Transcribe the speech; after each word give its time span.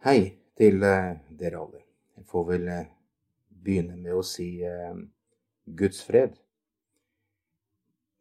Hei 0.00 0.20
til 0.56 0.80
eh, 0.80 1.10
dere 1.36 1.58
alle. 1.60 1.82
Jeg 2.16 2.24
får 2.30 2.44
vel 2.48 2.62
eh, 2.72 2.86
begynne 3.52 3.98
med 4.00 4.14
å 4.16 4.22
si 4.24 4.46
eh, 4.64 4.94
Guds 5.76 5.98
fred. 6.06 6.38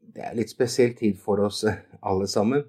Det 0.04 0.26
er 0.28 0.36
litt 0.36 0.52
spesiell 0.52 0.92
tid 1.00 1.16
for 1.24 1.40
oss 1.46 1.62
alle 2.02 2.28
sammen. 2.28 2.66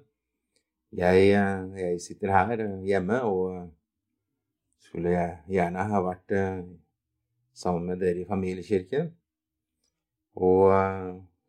Jeg, 0.95 1.27
jeg 1.75 1.99
sitter 1.99 2.31
her 2.31 2.63
hjemme 2.87 3.19
og 3.27 3.67
skulle 4.87 5.11
gjerne 5.51 5.85
ha 5.91 6.01
vært 6.07 6.33
sammen 7.51 7.91
med 7.91 7.99
dere 8.03 8.23
i 8.23 8.29
familiekirken. 8.31 9.11
Og 10.39 10.71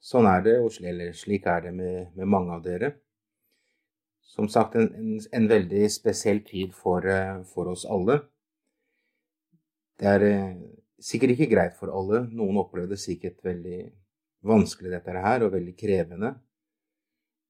sånn 0.02 0.30
er 0.34 0.46
det, 0.48 0.58
og 0.62 0.74
slik 0.74 1.46
er 1.46 1.68
det 1.68 1.74
med, 1.78 2.10
med 2.18 2.34
mange 2.34 2.58
av 2.58 2.66
dere. 2.66 2.94
Som 4.22 4.48
sagt, 4.48 4.74
en, 4.74 4.94
en, 4.94 5.20
en 5.32 5.48
veldig 5.48 5.88
spesiell 5.92 6.40
tid 6.46 6.72
for, 6.74 7.04
eh, 7.06 7.42
for 7.44 7.68
oss 7.74 7.84
alle. 7.84 8.20
Det 10.00 10.08
er 10.08 10.24
eh, 10.24 10.54
sikkert 11.02 11.34
ikke 11.34 11.50
greit 11.50 11.76
for 11.76 11.92
alle. 11.92 12.22
Noen 12.32 12.60
opplever 12.62 12.94
det 12.94 13.02
sikkert 13.02 13.42
veldig 13.44 13.82
vanskelig, 14.48 14.94
dette 14.94 15.24
her, 15.26 15.44
og 15.44 15.52
veldig 15.52 15.74
krevende. 15.78 16.32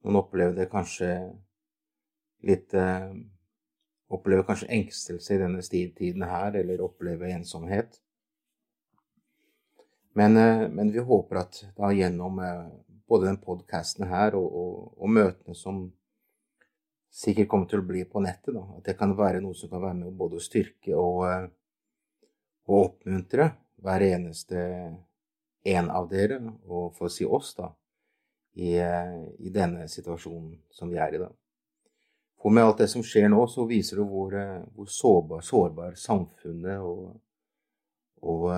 Noen 0.03 0.19
opplever 0.25 0.57
det 0.59 0.71
kanskje 0.73 1.13
litt 2.49 2.75
eh, 2.75 3.13
Opplever 4.13 4.45
kanskje 4.45 4.67
engstelse 4.77 5.33
i 5.33 5.39
denne 5.41 5.63
tiden 5.65 6.27
her, 6.29 6.53
eller 6.61 6.83
opplever 6.85 7.31
ensomhet. 7.33 7.95
Men, 10.13 10.37
men 10.75 10.91
vi 10.93 11.01
håper 11.01 11.39
at 11.41 11.63
da 11.79 11.89
gjennom 11.97 12.37
både 13.09 13.31
den 13.31 13.39
podkasten 13.41 14.05
her 14.11 14.37
og, 14.37 14.51
og, 14.53 14.75
og 15.01 15.15
møtene 15.17 15.57
som 15.57 15.81
sikkert 17.13 17.49
kommer 17.49 17.69
til 17.69 17.83
å 17.83 17.87
bli 17.87 18.05
på 18.09 18.23
nettet, 18.25 18.55
da, 18.57 18.63
at 18.79 18.87
det 18.89 18.97
kan 18.97 19.13
være 19.17 19.43
noe 19.45 19.57
som 19.57 19.71
kan 19.71 19.83
være 19.85 19.99
med 20.01 20.17
både 20.17 20.39
å 20.39 20.43
styrke 20.43 20.97
og, 20.97 21.19
eh, 21.29 21.51
og 22.71 22.79
oppmuntre 22.79 23.51
hver 23.83 24.05
eneste 24.07 24.63
en 25.73 25.91
av 25.93 26.09
dere, 26.11 26.41
og 26.67 26.95
for 26.97 27.09
å 27.11 27.13
si 27.13 27.27
oss, 27.29 27.53
da, 27.59 27.69
i, 28.57 28.75
eh, 28.81 29.19
i 29.45 29.53
denne 29.53 29.89
situasjonen 29.89 30.57
som 30.73 30.91
vi 30.91 31.01
er 31.03 31.15
i 31.15 31.21
da. 31.21 31.29
For 32.43 32.51
med 32.51 32.65
alt 32.65 32.81
det 32.83 32.89
som 32.91 33.05
skjer 33.07 33.29
nå, 33.31 33.45
så 33.47 33.69
viser 33.69 34.01
det 34.01 34.09
hvor, 34.09 34.33
eh, 34.35 34.65
hvor 34.75 34.89
sårbar, 34.89 35.45
sårbar 35.47 35.95
samfunnet 36.01 36.81
og, 36.81 37.21
og, 38.23 38.49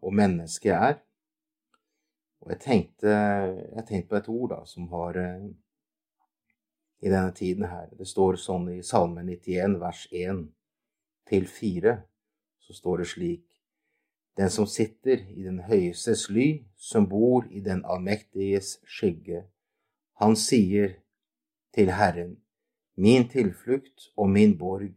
og 0.00 0.14
mennesket 0.14 0.74
er. 0.74 0.98
Og 2.40 2.54
jeg 2.54 2.60
tenkte, 2.64 3.12
jeg 3.12 3.86
tenkte 3.86 4.08
på 4.08 4.16
et 4.16 4.28
ord 4.32 4.50
da, 4.54 4.64
som 4.66 4.88
har 4.94 5.18
i 7.00 7.08
denne 7.08 7.32
tiden 7.32 7.68
her. 7.70 7.88
Det 7.98 8.06
står 8.08 8.38
sånn 8.42 8.68
i 8.72 8.82
Salme 8.82 9.22
91, 9.26 9.78
vers 9.82 10.06
1 10.12 10.46
til 11.28 11.46
4, 11.46 11.94
så 12.58 12.76
står 12.76 13.02
det 13.02 13.10
slik 13.12 13.44
Den 14.38 14.50
som 14.54 14.66
sitter 14.70 15.24
i 15.34 15.42
den 15.42 15.60
høyestes 15.66 16.28
ly, 16.30 16.64
som 16.76 17.08
bor 17.10 17.46
i 17.50 17.60
den 17.60 17.80
allmektiges 17.84 18.76
skygge, 18.86 19.48
han 20.18 20.36
sier 20.38 20.96
til 21.74 21.90
Herren, 21.94 22.36
min 22.94 23.28
tilflukt 23.30 24.08
og 24.16 24.30
min 24.30 24.56
borg, 24.58 24.94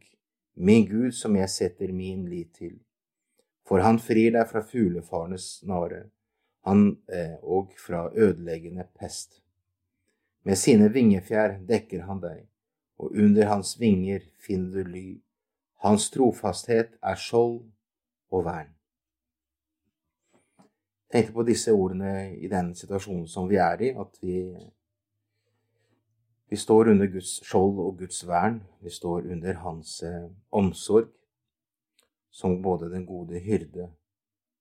min 0.53 0.88
Gud 0.89 1.11
som 1.17 1.35
jeg 1.38 1.49
setter 1.49 1.94
min 1.94 2.23
lit 2.29 2.53
til. 2.57 2.79
For 3.66 3.81
han 3.85 3.99
frir 4.02 4.33
deg 4.33 4.49
fra 4.49 4.63
fuglefarenes 4.66 5.45
snare, 5.59 6.07
han 6.66 6.97
eh, 7.09 7.38
og 7.41 7.73
fra 7.77 8.07
ødeleggende 8.13 8.88
pest. 8.97 9.41
Med 10.44 10.58
sine 10.58 10.89
vingefjær 10.89 11.59
dekker 11.70 12.08
han 12.08 12.22
deg, 12.22 12.45
og 12.97 13.14
under 13.14 13.50
hans 13.52 13.75
vinger 13.80 14.23
finner 14.42 14.81
du 14.81 14.89
ly. 14.89 15.08
Hans 15.86 16.09
trofasthet 16.14 16.95
er 17.02 17.17
skjold 17.17 17.59
og 18.31 18.45
vern. 18.45 18.72
Tenkte 21.12 21.36
på 21.36 21.44
disse 21.46 21.74
ordene 21.75 22.31
i 22.40 22.47
den 22.50 22.72
situasjonen 22.78 23.28
som 23.28 23.50
vi 23.50 23.57
er 23.62 23.81
i, 23.84 23.90
at 24.00 24.18
vi, 24.24 24.35
vi 26.50 26.58
står 26.58 26.94
under 26.94 27.09
Guds 27.12 27.35
skjold 27.46 27.81
og 27.84 27.97
Guds 28.00 28.23
vern. 28.28 28.62
Vi 28.81 28.90
står 28.90 29.28
under 29.34 29.59
hans 29.66 29.97
eh, 30.08 30.29
omsorg, 30.52 31.12
som 32.31 32.62
både 32.63 32.90
den 32.94 33.06
gode 33.06 33.41
hyrde 33.44 33.91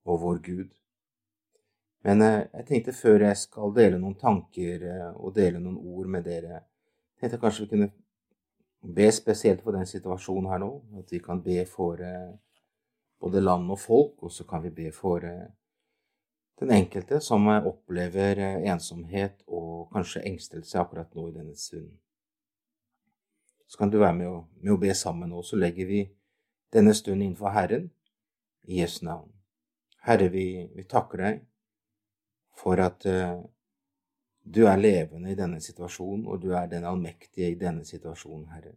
og 0.04 0.20
vår 0.24 0.42
Gud. 0.44 0.79
Men 2.06 2.22
eh, 2.24 2.42
jeg 2.54 2.66
tenkte 2.68 2.96
før 2.96 3.26
jeg 3.26 3.38
skal 3.42 3.74
dele 3.76 3.98
noen 4.00 4.16
tanker 4.20 4.84
eh, 4.88 5.08
og 5.12 5.34
dele 5.36 5.60
noen 5.60 5.78
ord 5.78 6.08
med 6.08 6.24
dere, 6.24 6.62
tenkte 7.20 7.36
jeg 7.36 7.42
kanskje 7.42 7.66
vi 7.66 7.70
kunne 7.74 7.90
be 8.96 9.08
spesielt 9.12 9.60
for 9.64 9.76
den 9.76 9.88
situasjonen 9.88 10.48
her 10.52 10.62
nå. 10.62 10.70
At 11.00 11.12
vi 11.12 11.20
kan 11.24 11.42
be 11.44 11.64
for 11.68 12.00
eh, 12.00 12.30
både 13.20 13.42
land 13.44 13.68
og 13.68 13.80
folk, 13.80 14.14
og 14.24 14.32
så 14.32 14.46
kan 14.48 14.62
vi 14.64 14.72
be 14.72 14.92
for 14.96 15.26
den 16.60 16.70
enkelte 16.72 17.18
som 17.24 17.48
opplever 17.52 18.38
ensomhet 18.68 19.42
og 19.46 19.90
kanskje 19.92 20.22
engstelse 20.28 20.80
akkurat 20.80 21.12
nå 21.16 21.26
i 21.28 21.34
denne 21.34 21.56
stunden. 21.56 21.98
Så 23.68 23.78
kan 23.78 23.92
du 23.92 23.98
være 24.00 24.16
med 24.16 24.28
å, 24.28 24.38
med 24.64 24.72
å 24.72 24.80
be 24.80 24.94
sammen 24.96 25.30
nå, 25.30 25.44
så 25.44 25.60
legger 25.60 25.88
vi 25.88 26.00
denne 26.72 26.96
stunden 26.96 27.26
innenfor 27.26 27.52
Herren 27.52 27.90
i 28.64 28.80
Jesu 28.80 29.04
navn. 29.04 29.28
Herre, 30.08 30.30
vi, 30.32 30.46
vi 30.72 30.88
takker 30.88 31.20
deg 31.20 31.44
for 32.60 32.80
at 32.84 33.06
eh, 33.08 33.38
du 34.44 34.64
er 34.66 34.80
levende 34.80 35.32
i 35.32 35.38
denne 35.38 35.60
situasjonen, 35.62 36.26
og 36.26 36.40
du 36.42 36.52
er 36.56 36.68
den 36.68 36.84
allmektige 36.88 37.50
i 37.52 37.58
denne 37.58 37.84
situasjonen, 37.88 38.48
Herre. 38.54 38.74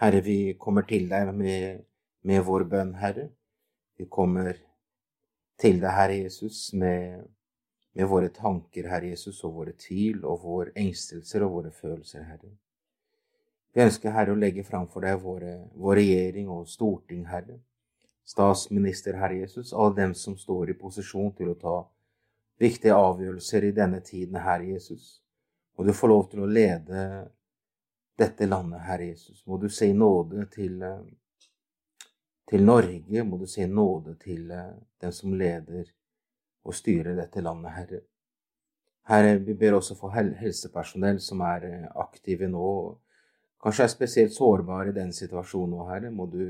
Herre, 0.00 0.22
vi 0.24 0.54
kommer 0.58 0.86
til 0.88 1.08
deg 1.10 1.32
med, 1.36 1.84
med 2.24 2.42
vår 2.46 2.64
bønn, 2.72 2.94
Herre. 3.00 3.28
Vi 4.00 4.06
kommer 4.08 4.54
til 5.60 5.80
deg, 5.80 5.90
Herre 5.92 6.16
Jesus, 6.22 6.70
med, 6.72 7.26
med 7.96 8.08
våre 8.08 8.30
tanker, 8.32 8.88
Herre 8.88 9.12
Jesus, 9.12 9.42
og 9.44 9.58
våre 9.58 9.76
tvil 9.76 10.24
og 10.24 10.40
våre 10.44 10.72
engstelser 10.78 11.44
og 11.44 11.56
våre 11.58 11.72
følelser, 11.74 12.24
Herre. 12.28 12.52
Vi 13.74 13.84
ønsker, 13.84 14.14
Herre, 14.14 14.32
å 14.34 14.40
legge 14.40 14.64
fram 14.66 14.88
for 14.90 15.04
deg 15.06 15.20
våre, 15.22 15.58
vår 15.78 16.00
regjering 16.00 16.48
og 16.50 16.68
storting, 16.68 17.26
Herre. 17.28 17.60
Statsminister, 18.26 19.18
Herre 19.20 19.42
Jesus, 19.42 19.74
alle 19.74 19.96
dem 19.98 20.14
som 20.14 20.36
står 20.38 20.72
i 20.72 20.78
posisjon 20.78 21.34
til 21.36 21.52
å 21.52 21.58
ta 21.58 21.76
viktige 22.60 22.94
avgjørelser 22.94 23.64
i 23.64 23.74
denne 23.76 24.00
tiden, 24.04 24.36
Herre 24.44 24.68
Jesus. 24.74 25.20
Må 25.78 25.84
du 25.84 25.94
få 25.96 26.10
lov 26.10 26.26
til 26.30 26.44
å 26.44 26.50
lede 26.50 27.04
dette 28.20 28.46
landet, 28.46 28.82
Herre 28.84 29.06
Jesus. 29.12 29.46
Må 29.46 29.56
du 29.56 29.68
si 29.72 29.92
nåde 29.96 30.44
til, 30.52 30.82
eh, 30.82 31.00
til 32.50 32.64
Norge. 32.64 33.24
Må 33.24 33.38
du 33.38 33.46
si 33.46 33.66
nåde 33.66 34.18
til 34.20 34.50
eh, 34.50 34.74
den 35.00 35.12
som 35.12 35.34
leder 35.34 35.88
og 36.64 36.74
styrer 36.76 37.16
dette 37.16 37.40
landet, 37.40 37.72
Herre. 37.72 38.00
Herre, 39.08 39.38
vi 39.38 39.54
ber 39.54 39.78
også 39.78 39.96
for 39.96 40.12
helsepersonell 40.14 41.20
som 41.20 41.40
er 41.40 41.64
eh, 41.64 41.86
aktive 41.96 42.48
nå, 42.48 42.72
kanskje 43.62 43.86
er 43.86 43.94
spesielt 43.94 44.36
sårbare 44.36 44.92
i 44.92 44.98
den 45.00 45.12
situasjonen 45.16 45.78
nå, 45.78 45.86
Herre. 45.88 46.12
Må 46.12 46.28
du 46.28 46.44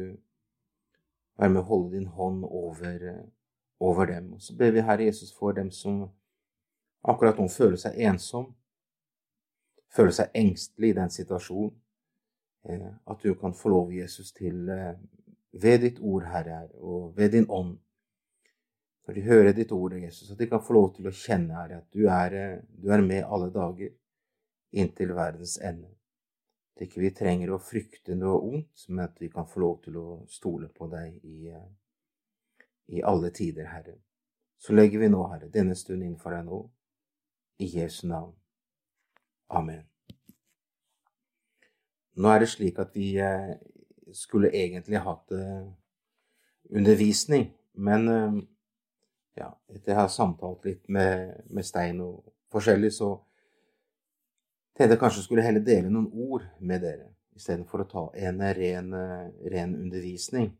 være 1.38 1.52
med 1.54 1.62
å 1.62 1.68
holde 1.70 1.94
din 1.94 2.10
hånd 2.18 2.42
over, 2.44 3.06
over 3.80 4.06
dem. 4.06 4.32
Og 4.32 4.42
så 4.42 4.56
ber 4.56 4.70
vi, 4.70 4.80
Herre 4.80 5.04
Jesus, 5.04 5.32
for 5.32 5.52
dem 5.52 5.70
som 5.70 6.08
akkurat 7.02 7.38
nå 7.40 7.48
føler 7.48 7.80
seg 7.80 7.96
ensom, 7.96 8.50
føler 9.96 10.14
seg 10.14 10.34
engstelig 10.36 10.92
i 10.92 10.98
den 11.00 11.10
situasjonen. 11.10 11.76
Eh, 12.68 12.90
At 13.06 13.22
du 13.22 13.34
kan 13.34 13.54
få 13.54 13.68
lov, 13.68 13.92
Jesus, 13.92 14.32
til 14.32 14.68
eh, 14.68 14.96
ved 15.52 15.80
ditt 15.80 16.00
ord, 16.00 16.26
Herre, 16.28 16.68
og 16.74 17.16
ved 17.16 17.32
din 17.32 17.46
ånd, 17.48 17.78
når 19.06 19.14
de 19.14 19.22
hører 19.22 19.52
ditt 19.52 19.72
ord, 19.72 19.96
Jesus, 19.96 20.30
at 20.30 20.38
de 20.38 20.46
kan 20.46 20.62
få 20.62 20.76
lov 20.76 20.92
til 20.94 21.08
å 21.08 21.14
kjenne, 21.14 21.56
Herre, 21.56 21.80
at 21.80 21.88
du 21.96 22.04
er, 22.06 22.36
eh, 22.36 22.60
du 22.82 22.92
er 22.92 23.00
med 23.02 23.24
alle 23.24 23.48
dager 23.50 23.96
inntil 24.72 25.14
verdens 25.16 25.56
ende. 25.56 25.88
At 26.76 26.84
ikke 26.84 27.00
vi 27.00 27.10
trenger 27.16 27.54
å 27.54 27.62
frykte 27.64 28.14
noe 28.14 28.38
ondt, 28.44 28.84
men 28.88 29.06
at 29.08 29.16
vi 29.20 29.32
kan 29.32 29.48
få 29.48 29.64
lov 29.64 29.80
til 29.84 29.96
å 29.96 30.06
stole 30.28 30.68
på 30.68 30.86
deg 30.92 31.16
i, 31.24 31.48
i 32.90 33.02
alle 33.02 33.30
tider, 33.30 33.64
Herre. 33.64 33.94
Så 34.58 34.74
legger 34.74 34.98
vi 34.98 35.08
nå, 35.08 35.22
Herre, 35.30 35.48
denne 35.48 35.76
stund 35.78 36.02
innenfor 36.02 36.34
deg 36.34 36.48
nå, 36.48 36.60
i 37.62 37.68
Jesu 37.70 38.06
navn. 38.10 38.34
Amen. 39.50 39.84
Nå 42.20 42.32
er 42.32 42.42
det 42.42 42.50
slik 42.52 42.78
at 42.82 42.94
vi 42.94 43.12
eh, 43.22 43.54
skulle 44.12 44.50
egentlig 44.52 45.00
hatt 45.00 45.32
eh, 45.32 45.70
undervisning, 46.76 47.48
men 47.80 48.08
eh, 48.08 48.38
ja, 49.40 49.50
etter 49.70 49.94
jeg 49.94 50.00
har 50.00 50.12
samtalt 50.12 50.66
litt 50.66 50.88
med, 50.92 51.44
med 51.48 51.66
Stein 51.66 52.02
og 52.04 52.24
forskjellig, 52.52 52.90
så 52.92 53.14
tenkte 54.74 54.96
jeg 54.96 55.02
kanskje 55.04 55.24
skulle 55.24 55.46
heller 55.46 55.64
dele 55.64 55.92
noen 55.92 56.10
ord 56.10 56.44
med 56.58 56.82
dere, 56.84 57.12
istedenfor 57.38 57.84
å 57.84 57.88
ta 57.88 58.04
en 58.28 58.42
ren, 58.58 58.92
ren 59.54 59.76
undervisning 59.78 60.50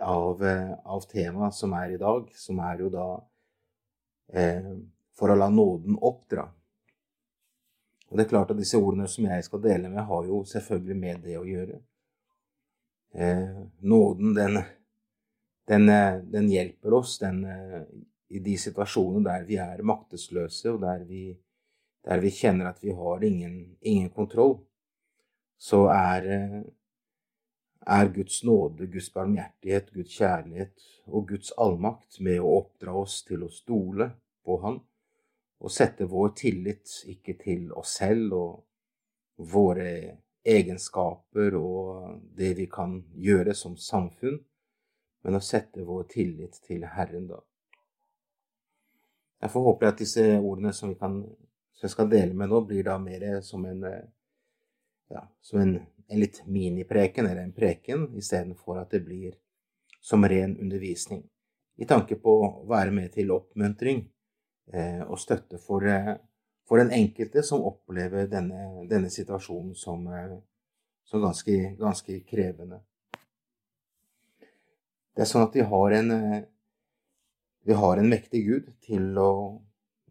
av, 0.00 0.44
eh, 0.44 0.72
av 0.84 1.04
temaet 1.10 1.54
som 1.54 1.72
er 1.72 1.94
i 1.94 2.00
dag, 2.00 2.30
som 2.34 2.58
er 2.64 2.84
jo 2.84 2.88
da 2.92 3.08
eh, 4.32 4.72
for 5.18 5.32
å 5.32 5.38
la 5.38 5.50
nåden 5.52 5.98
oppdra. 6.00 6.46
Og 8.10 8.18
det 8.18 8.24
er 8.24 8.30
klart 8.32 8.50
at 8.50 8.58
disse 8.58 8.78
ordene 8.78 9.06
som 9.08 9.26
jeg 9.28 9.46
skal 9.46 9.62
dele 9.62 9.90
med, 9.90 10.02
har 10.06 10.26
jo 10.26 10.42
selvfølgelig 10.48 10.98
med 10.98 11.20
det 11.26 11.36
å 11.38 11.46
gjøre. 11.46 11.78
Eh, 13.14 13.60
nåden, 13.86 14.34
den, 14.34 14.62
den, 15.70 15.88
eh, 15.88 16.18
den, 16.32 16.48
hjelper 16.50 16.96
oss 16.98 17.18
den, 17.22 17.44
eh, 17.44 17.84
i 18.30 18.42
de 18.42 18.56
situasjonene 18.58 19.26
der 19.26 19.46
vi 19.46 19.60
er 19.62 19.82
maktesløse, 19.86 20.72
og 20.74 20.82
der 20.82 21.04
vi, 21.06 21.24
der 22.06 22.22
vi 22.22 22.34
kjenner 22.34 22.70
at 22.70 22.82
vi 22.82 22.94
har 22.94 23.24
ingen, 23.26 23.76
ingen 23.80 24.10
kontroll. 24.10 24.58
Så 25.58 25.84
er, 25.94 26.26
eh, 26.26 26.60
er 27.86 28.12
Guds 28.14 28.42
nåde, 28.44 28.86
Guds 28.86 29.12
barmhjertighet, 29.14 29.92
Guds 29.94 30.16
kjærlighet 30.18 30.86
og 31.06 31.28
Guds 31.28 31.52
allmakt 31.56 32.20
med 32.20 32.40
å 32.40 32.56
oppdra 32.60 32.94
oss 33.00 33.22
til 33.24 33.44
å 33.46 33.52
stole 33.52 34.10
på 34.44 34.60
Han 34.64 34.80
og 35.60 35.72
sette 35.72 36.06
vår 36.08 36.32
tillit 36.36 36.92
ikke 37.12 37.36
til 37.40 37.72
oss 37.76 37.98
selv 38.00 38.32
og 38.36 39.50
våre 39.52 39.90
egenskaper 40.44 41.56
og 41.56 42.20
det 42.36 42.54
vi 42.56 42.66
kan 42.72 42.96
gjøre 43.12 43.54
som 43.54 43.76
samfunn, 43.76 44.38
men 45.24 45.36
å 45.36 45.42
sette 45.44 45.84
vår 45.84 46.06
tillit 46.12 46.56
til 46.64 46.86
Herren, 46.88 47.28
da. 47.28 47.40
Derfor 49.40 49.68
håper 49.68 49.86
jeg 49.86 49.92
at 49.92 50.00
disse 50.00 50.24
ordene 50.38 50.72
som, 50.76 50.94
kan, 50.96 51.20
som 51.76 51.86
jeg 51.86 51.92
skal 51.92 52.08
dele 52.12 52.36
med 52.36 52.52
nå, 52.52 52.60
blir 52.64 52.84
da 52.88 52.96
mer 53.00 53.40
som 53.44 53.64
en, 53.68 53.84
ja, 55.12 55.22
som 55.44 55.60
en, 55.60 55.76
en 56.10 56.20
litt 56.20 56.42
minipreken, 56.46 57.26
eller 57.26 57.44
en 57.44 57.54
preken, 57.54 58.08
istedenfor 58.18 58.80
at 58.82 58.90
det 58.94 59.04
blir 59.06 59.36
som 60.00 60.24
ren 60.26 60.56
undervisning. 60.58 61.22
I 61.80 61.86
tanke 61.88 62.16
på 62.20 62.32
å 62.44 62.48
være 62.68 62.92
med 62.92 63.12
til 63.14 63.30
oppmuntring 63.32 64.02
Eh, 64.72 65.02
og 65.02 65.18
støtte 65.18 65.58
for, 65.58 65.86
eh, 65.86 66.16
for, 66.68 66.78
den 66.78 66.92
enkelte 66.94 67.42
som 67.42 67.64
opplever 67.66 68.28
denne, 68.30 68.86
denne 68.86 69.10
situasjonen 69.10 69.74
som, 69.74 70.06
eh, 70.06 70.36
som 71.04 71.22
ganske, 71.22 71.76
ganske, 71.78 72.20
krevende. 72.20 72.80
Det 75.14 75.24
er 75.24 75.26
sånn 75.26 75.48
at 75.48 75.54
vi 75.54 75.60
har 75.60 75.92
en, 75.92 76.12
vi 77.66 77.72
har 77.74 77.98
en 77.98 78.08
mektig 78.08 78.44
Gud 78.46 78.70
å, 79.18 79.60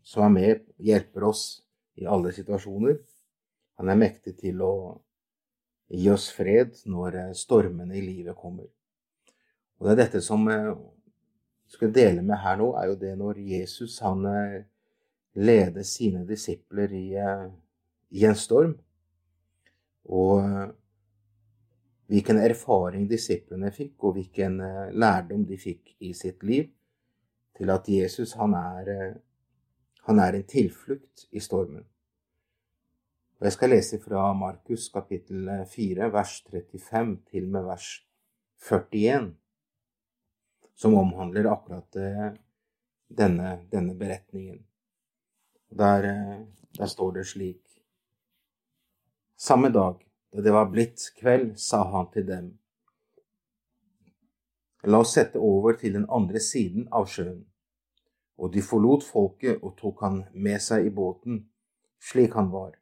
som 0.03 0.23
er 0.23 0.29
med, 0.29 0.65
hjelper 0.77 1.23
oss 1.23 1.63
i 1.95 2.05
alle 2.05 2.33
situasjoner. 2.35 2.99
Han 3.79 3.89
er 3.89 3.95
mektig 3.95 4.37
til 4.41 4.61
å 4.61 4.73
gi 5.89 6.09
oss 6.13 6.29
fred 6.33 6.77
når 6.85 7.33
stormene 7.37 7.97
i 7.97 8.03
livet 8.05 8.37
kommer. 8.37 8.67
Og 9.79 9.87
det 9.87 9.93
er 9.93 10.01
dette 10.03 10.21
som 10.21 10.45
jeg 10.49 10.75
skal 11.77 11.93
dele 11.93 12.21
med 12.25 12.41
her 12.41 12.57
nå, 12.57 12.71
er 12.81 12.89
jo 12.89 12.97
det 12.97 13.15
når 13.17 13.39
Jesus 13.45 13.99
han 14.01 14.25
eh, 14.25 14.61
leder 15.37 15.85
sine 15.85 16.25
disipler 16.25 16.93
i, 16.97 17.05
eh, 17.13 17.45
i 18.17 18.25
en 18.25 18.37
storm. 18.37 18.73
Og 20.09 20.41
eh, 20.41 20.71
hvilken 22.09 22.41
erfaring 22.41 23.05
disiplene 23.09 23.69
fikk, 23.71 23.93
og 24.03 24.17
hvilken 24.17 24.57
lærdom 24.97 25.45
de 25.45 25.59
fikk 25.61 25.93
i 26.01 26.15
sitt 26.17 26.41
liv, 26.43 26.71
til 27.59 27.69
at 27.69 27.85
Jesus 27.91 28.33
han 28.39 28.55
er, 28.57 28.89
han 30.07 30.21
er 30.23 30.39
en 30.39 30.47
tilflukt 30.49 31.27
i 31.29 31.43
stormen. 31.43 31.85
Og 33.39 33.45
Jeg 33.45 33.53
skal 33.55 33.69
lese 33.71 33.97
fra 34.03 34.33
Markus 34.35 34.89
kapittel 34.91 35.45
4, 35.71 36.09
vers 36.11 36.41
35 36.51 37.13
til 37.31 37.45
med 37.47 37.63
vers 37.63 37.85
41 38.59 39.29
som 40.75 40.97
omhandler 40.99 41.47
akkurat 41.47 41.95
eh, 41.95 42.33
denne, 43.07 43.53
denne 43.71 43.95
beretningen. 43.95 44.59
Der, 45.69 46.03
eh, 46.09 46.41
der, 46.77 46.85
står 46.85 47.11
det 47.11 47.25
slik 47.27 47.63
Samme 49.37 49.69
dag, 49.69 50.03
da 50.35 50.43
det 50.43 50.51
var 50.51 50.67
blitt 50.67 50.99
kveld, 51.21 51.55
sa 51.55 51.85
han 51.93 52.11
til 52.11 52.27
dem, 52.27 52.51
La 54.83 54.99
oss 54.99 55.15
sette 55.15 55.39
over 55.39 55.79
til 55.79 55.95
den 55.95 56.09
andre 56.11 56.43
siden 56.43 56.89
av 56.91 57.07
sjøen. 57.07 57.45
Og 58.35 58.51
de 58.51 58.63
forlot 58.63 59.07
folket 59.07 59.63
og 59.63 59.77
tok 59.79 60.03
han 60.03 60.21
med 60.33 60.59
seg 60.63 60.91
i 60.91 60.93
båten, 60.95 61.45
slik 62.03 62.35
han 62.35 62.51
var. 62.51 62.75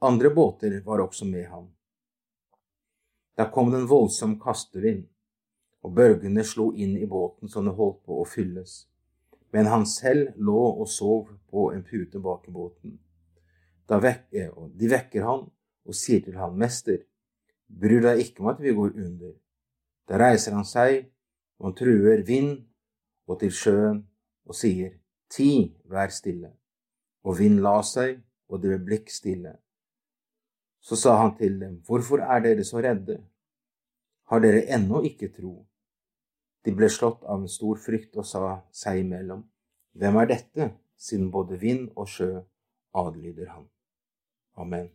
Andre 0.00 0.30
båter 0.30 0.80
var 0.84 0.98
også 0.98 1.24
med 1.24 1.48
ham. 1.48 1.66
Da 3.36 3.48
kom 3.50 3.70
det 3.70 3.80
en 3.80 3.88
voldsom 3.90 4.36
kastevind 4.38 5.08
og 5.82 5.94
bølgene 5.94 6.44
slo 6.46 6.68
inn 6.70 6.94
i 6.98 7.06
båten 7.06 7.50
så 7.50 7.62
den 7.62 7.74
holdt 7.74 8.04
på 8.06 8.20
å 8.22 8.26
fylles. 8.26 8.84
Men 9.50 9.66
han 9.66 9.86
selv 9.90 10.38
lå 10.38 10.62
og 10.68 10.86
sov 10.90 11.32
på 11.50 11.70
en 11.74 11.82
pute 11.82 12.22
bak 12.22 12.46
i 12.46 12.54
båten. 12.54 12.94
Da 13.90 13.98
vekker, 13.98 14.54
de 14.78 14.90
vekker 14.94 15.26
han 15.26 15.46
og 15.88 15.96
sier 15.96 16.22
til 16.22 16.38
han, 16.38 16.54
Mester, 16.54 17.02
bryr 17.66 18.04
deg 18.04 18.22
ikke 18.22 18.44
om 18.44 18.52
at 18.52 18.62
vi 18.62 18.74
går 18.78 18.94
under. 18.94 19.34
Da 20.06 20.18
reiser 20.20 20.54
han 20.54 20.66
seg, 20.68 21.08
og 21.58 21.72
han 21.72 21.78
truer 21.78 22.22
vind 22.26 22.54
og 23.26 23.40
til 23.40 23.50
sjøen 23.50 24.04
og 24.46 24.54
sier, 24.54 24.94
Ti, 25.28 25.74
vær 25.84 26.08
stille. 26.14 26.54
Og 27.26 27.34
vind 27.40 27.58
la 27.60 27.80
seg, 27.84 28.22
og 28.48 28.62
det 28.62 28.70
ble 28.70 28.84
blikkstille. 28.86 29.58
Så 30.88 30.96
sa 30.96 31.18
han 31.20 31.34
til 31.36 31.58
dem, 31.60 31.80
Hvorfor 31.86 32.22
er 32.24 32.40
dere 32.40 32.64
så 32.64 32.80
redde? 32.80 33.18
Har 34.28 34.40
dere 34.40 34.64
ennå 34.72 35.02
ikke 35.04 35.28
tro? 35.28 35.66
De 36.64 36.72
ble 36.76 36.88
slått 36.88 37.26
av 37.28 37.42
en 37.42 37.50
stor 37.50 37.76
frykt 37.80 38.16
og 38.16 38.26
sa 38.26 38.60
seg 38.72 39.02
imellom, 39.04 39.44
Hvem 39.98 40.16
er 40.22 40.30
dette, 40.30 40.70
siden 40.96 41.30
både 41.32 41.58
vind 41.60 41.90
og 41.96 42.08
sjø 42.08 42.30
adlyder 42.96 43.50
han? 43.52 43.66
Amen. 44.56 44.88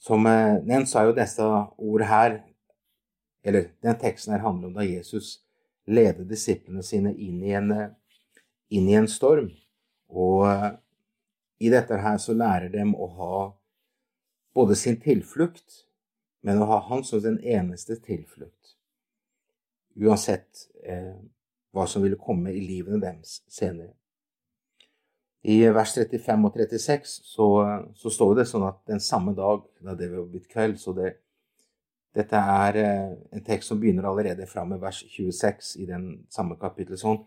Som 0.00 0.24
eh, 0.26 0.56
nevnt 0.64 0.88
så 0.88 1.02
er 1.02 1.10
jo 1.10 1.16
disse 1.18 1.44
ord 1.44 2.04
her, 2.08 2.40
eller 3.44 3.72
den 3.84 3.98
teksten 4.00 4.32
her 4.32 4.44
handler 4.44 4.70
om 4.70 4.76
da 4.78 4.86
Jesus 4.86 5.40
leder 5.84 6.24
disiplene 6.24 6.82
sine 6.86 7.12
inn 7.12 7.42
i 7.44 7.52
en, 7.58 7.72
eh, 7.76 7.90
inn 8.72 8.88
i 8.88 8.96
en 8.96 9.08
storm. 9.10 9.50
Og 10.08 10.46
eh, 10.48 10.70
i 11.60 11.70
dette 11.72 11.96
her 12.00 12.18
så 12.18 12.34
lærer 12.34 12.70
dem 12.72 12.94
å 12.96 13.06
ha 13.18 13.38
både 14.56 14.76
sin 14.76 14.96
tilflukt, 15.00 15.84
men 16.42 16.58
å 16.62 16.66
ha 16.70 16.78
Han 16.88 17.04
som 17.04 17.20
den 17.20 17.36
eneste 17.44 17.98
tilflukt 18.00 18.60
uansett 20.00 20.68
eh, 20.84 21.16
hva 21.72 21.86
som 21.86 22.02
ville 22.02 22.18
komme 22.20 22.52
i 22.54 22.60
livene 22.64 23.00
deres 23.02 23.40
senere. 23.50 23.94
I 25.40 25.62
vers 25.72 25.94
35 25.96 26.46
og 26.46 26.56
36 26.56 27.12
så, 27.24 27.48
så 27.96 28.12
står 28.12 28.34
det 28.40 28.46
sånn 28.50 28.66
at 28.68 28.82
den 28.90 29.00
samme 29.00 29.32
dag 29.36 29.62
da 29.80 29.94
det 29.96 30.10
var 30.12 30.26
blitt 30.28 30.50
kveld 30.50 30.80
så 30.80 30.96
det, 30.96 31.16
Dette 32.10 32.34
er 32.34 32.76
eh, 32.80 33.10
en 33.36 33.42
tekst 33.46 33.70
som 33.70 33.78
begynner 33.78 34.08
allerede 34.08 34.42
fra 34.50 34.64
med 34.66 34.80
vers 34.82 35.04
26 35.06 35.76
i 35.78 35.84
den 35.86 36.06
samme 36.26 36.56
kapittelet. 36.58 36.98
Sånn. 36.98 37.20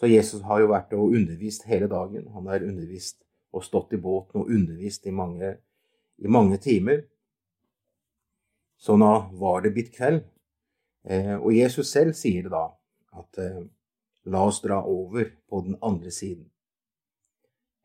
Så 0.00 0.08
Jesus 0.08 0.40
har 0.48 0.62
jo 0.62 0.70
vært 0.70 0.94
og 0.96 1.12
undervist 1.12 1.66
hele 1.68 1.90
dagen. 1.92 2.30
Han 2.32 2.48
har 2.48 2.64
undervist 2.64 3.18
og 3.54 3.64
stått 3.64 3.94
i 3.94 4.02
båten 4.02 4.42
og 4.42 4.50
undervist 4.50 5.06
i 5.06 5.14
mange, 5.14 5.56
i 6.18 6.30
mange 6.30 6.58
timer. 6.58 7.04
Så 8.76 8.98
nå 8.98 9.12
var 9.38 9.62
det 9.64 9.72
blitt 9.76 9.92
kveld, 9.94 10.24
Eh, 11.04 11.36
og 11.36 11.52
Jesus 11.52 11.90
selv 11.92 12.16
sier 12.16 12.46
det 12.46 12.52
da, 12.54 12.64
at 13.20 13.40
eh, 13.42 13.64
la 14.32 14.44
oss 14.48 14.62
dra 14.64 14.80
over 14.88 15.28
på 15.48 15.60
den 15.66 15.76
andre 15.84 16.10
siden. 16.10 16.46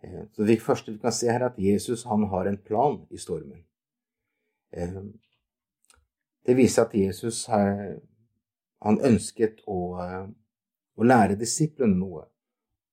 Eh, 0.04 0.24
så 0.32 0.48
det 0.48 0.62
første 0.64 0.94
vi 0.94 1.02
kan 1.04 1.16
se 1.16 1.28
her, 1.28 1.44
er 1.44 1.50
at 1.52 1.60
Jesus 1.60 2.06
han 2.08 2.24
har 2.32 2.48
en 2.48 2.58
plan 2.58 3.02
i 3.12 3.20
stormen. 3.20 3.66
Det 6.46 6.54
viser 6.54 6.84
at 6.84 6.94
Jesus 6.94 7.48
han 7.50 9.00
ønsket 9.02 9.64
å, 9.66 9.98
å 9.98 11.08
lære 11.10 11.40
disiplene 11.40 11.98
noe. 11.98 12.28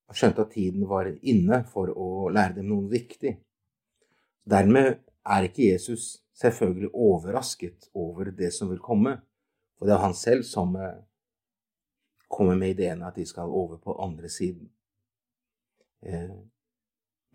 Han 0.06 0.18
skjønte 0.18 0.44
at 0.46 0.54
tiden 0.54 0.86
var 0.88 1.08
inne 1.22 1.62
for 1.70 1.90
å 1.90 2.28
lære 2.30 2.60
dem 2.60 2.70
noe 2.70 2.86
viktig. 2.90 3.34
Dermed 4.46 5.00
er 5.26 5.48
ikke 5.48 5.72
Jesus 5.72 6.22
selvfølgelig 6.38 6.92
overrasket 6.94 7.88
over 7.94 8.30
det 8.30 8.52
som 8.54 8.70
vil 8.70 8.82
komme. 8.82 9.16
For 9.78 9.88
det 9.88 9.96
er 9.96 10.04
han 10.04 10.14
selv 10.14 10.46
som 10.46 10.76
eh, 10.76 11.02
kommer 12.28 12.56
med 12.56 12.76
ideen 12.76 13.02
at 13.02 13.16
de 13.18 13.26
skal 13.26 13.50
over 13.50 13.80
på 13.82 13.96
andre 14.02 14.28
siden. 14.32 14.70
Eh, 16.06 16.36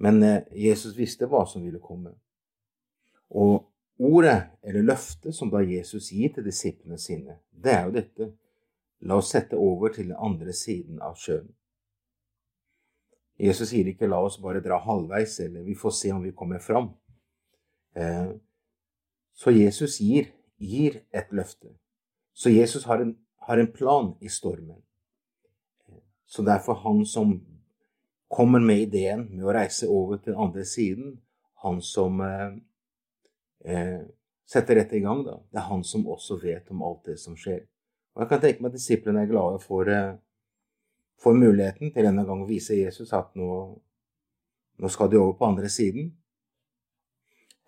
men 0.02 0.24
eh, 0.24 0.48
Jesus 0.56 0.98
visste 0.98 1.28
hva 1.30 1.44
som 1.46 1.66
ville 1.66 1.82
komme. 1.84 2.16
Og 3.30 3.68
ordet, 4.00 4.40
eller 4.64 4.88
løftet, 4.88 5.36
som 5.36 5.52
da 5.52 5.62
Jesus 5.62 6.12
gir 6.12 6.34
til 6.34 6.48
disiplene 6.48 6.98
sine, 7.00 7.38
det 7.52 7.76
er 7.76 7.84
jo 7.86 7.98
dette. 8.00 8.32
La 9.06 9.18
oss 9.18 9.32
sette 9.34 9.58
over 9.58 9.94
til 9.94 10.10
den 10.10 10.18
andre 10.18 10.54
siden 10.54 11.02
av 11.02 11.18
sjøen. 11.20 11.50
Jesus 13.42 13.70
sier 13.70 13.88
ikke 13.88 14.08
'la 14.08 14.20
oss 14.22 14.38
bare 14.38 14.62
dra 14.62 14.78
halvveis', 14.78 15.40
eller 15.40 15.64
'vi 15.64 15.76
får 15.76 15.90
se 15.90 16.12
om 16.12 16.24
vi 16.24 16.32
kommer 16.32 16.60
fram'. 16.60 16.94
Så 19.34 19.52
Jesus 19.52 19.98
gir, 19.98 20.26
gir 20.58 21.02
et 21.14 21.32
løfte. 21.32 21.68
Så 22.34 22.50
Jesus 22.50 22.84
har 22.84 23.02
en, 23.02 23.18
har 23.48 23.58
en 23.58 23.72
plan 23.72 24.14
i 24.22 24.30
stormen. 24.30 24.82
Så 26.26 26.42
derfor 26.42 26.74
han 26.74 27.06
som 27.06 27.42
kommer 28.30 28.60
med 28.60 28.80
ideen 28.86 29.28
med 29.34 29.44
å 29.46 29.54
reise 29.56 29.90
over 29.92 30.18
til 30.18 30.32
den 30.32 30.42
andre 30.42 30.64
siden, 30.66 31.18
han 31.64 31.82
som 31.84 32.22
eh, 32.24 32.54
eh, 33.66 34.00
setter 34.48 34.80
dette 34.80 34.96
i 34.96 35.04
gang, 35.04 35.26
da. 35.26 35.36
Det 35.52 35.60
er 35.60 35.68
han 35.68 35.84
som 35.84 36.08
også 36.08 36.40
vet 36.42 36.72
om 36.72 36.84
alt 36.88 37.10
det 37.10 37.18
som 37.20 37.36
skjer. 37.38 37.66
Og 38.16 38.24
jeg 38.24 38.32
kan 38.32 38.44
tenke 38.44 38.64
meg 38.64 38.72
at 38.72 38.78
disiplene 38.80 39.26
er 39.26 39.32
glade 39.32 39.60
for, 39.66 39.92
eh, 39.92 40.16
for 41.22 41.38
muligheten 41.38 41.94
til 41.94 42.08
denne 42.08 42.26
gang 42.26 42.42
å 42.44 42.50
vise 42.50 42.78
Jesus 42.78 43.14
at 43.14 43.36
nå, 43.38 43.50
nå 44.82 44.92
skal 44.92 45.12
de 45.12 45.20
over 45.22 45.38
på 45.38 45.50
andre 45.52 45.70
siden. 45.70 46.10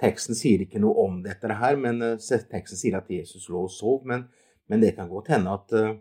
Teksten 0.02 0.36
sier 0.36 0.64
ikke 0.66 0.82
noe 0.82 1.06
om 1.06 1.22
dette 1.24 1.60
her, 1.60 1.78
men 1.80 2.02
eh, 2.02 2.18
teksten 2.50 2.80
sier 2.80 2.98
at 2.98 3.12
Jesus 3.14 3.46
lå 3.54 3.68
og 3.68 3.72
sov. 3.72 4.02
Men, 4.10 4.26
men 4.68 4.82
det 4.82 4.96
kan 4.98 5.12
godt 5.12 5.32
hende 5.36 5.54
at 5.54 5.76
eh, 5.78 5.94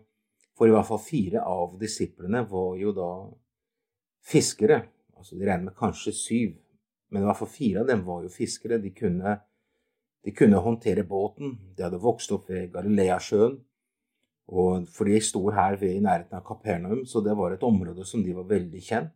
for 0.57 0.69
i 0.69 0.73
hvert 0.73 0.89
fall 0.89 1.01
fire 1.01 1.45
av 1.49 1.77
disiplene 1.81 2.43
var 2.49 2.75
jo 2.81 2.93
da 2.97 3.11
fiskere. 4.25 4.81
Altså 5.17 5.37
De 5.37 5.45
regner 5.45 5.69
med 5.69 5.77
kanskje 5.77 6.13
syv, 6.17 6.53
men 7.13 7.23
i 7.23 7.29
hvert 7.29 7.39
fall 7.39 7.53
fire 7.53 7.83
av 7.83 7.89
dem 7.89 8.03
var 8.05 8.25
jo 8.25 8.33
fiskere. 8.33 8.81
De 8.81 8.91
kunne 8.97 9.37
de 10.23 10.31
kunne 10.31 10.55
håndtere 10.55 11.03
båten. 11.03 11.57
De 11.75 11.83
hadde 11.83 11.99
vokst 11.99 12.31
opp 12.31 12.47
ved 12.49 12.71
Galileasjøen. 12.71 13.57
Og 14.51 14.87
for 14.91 15.07
de 15.07 15.19
sto 15.23 15.45
her 15.55 15.77
ved, 15.79 15.95
i 15.95 16.03
nærheten 16.03 16.35
av 16.37 16.43
Kapernaum, 16.47 17.05
så 17.07 17.21
det 17.23 17.35
var 17.37 17.53
et 17.53 17.63
område 17.63 18.05
som 18.05 18.23
de 18.23 18.35
var 18.35 18.47
veldig 18.49 18.81
kjent. 18.83 19.13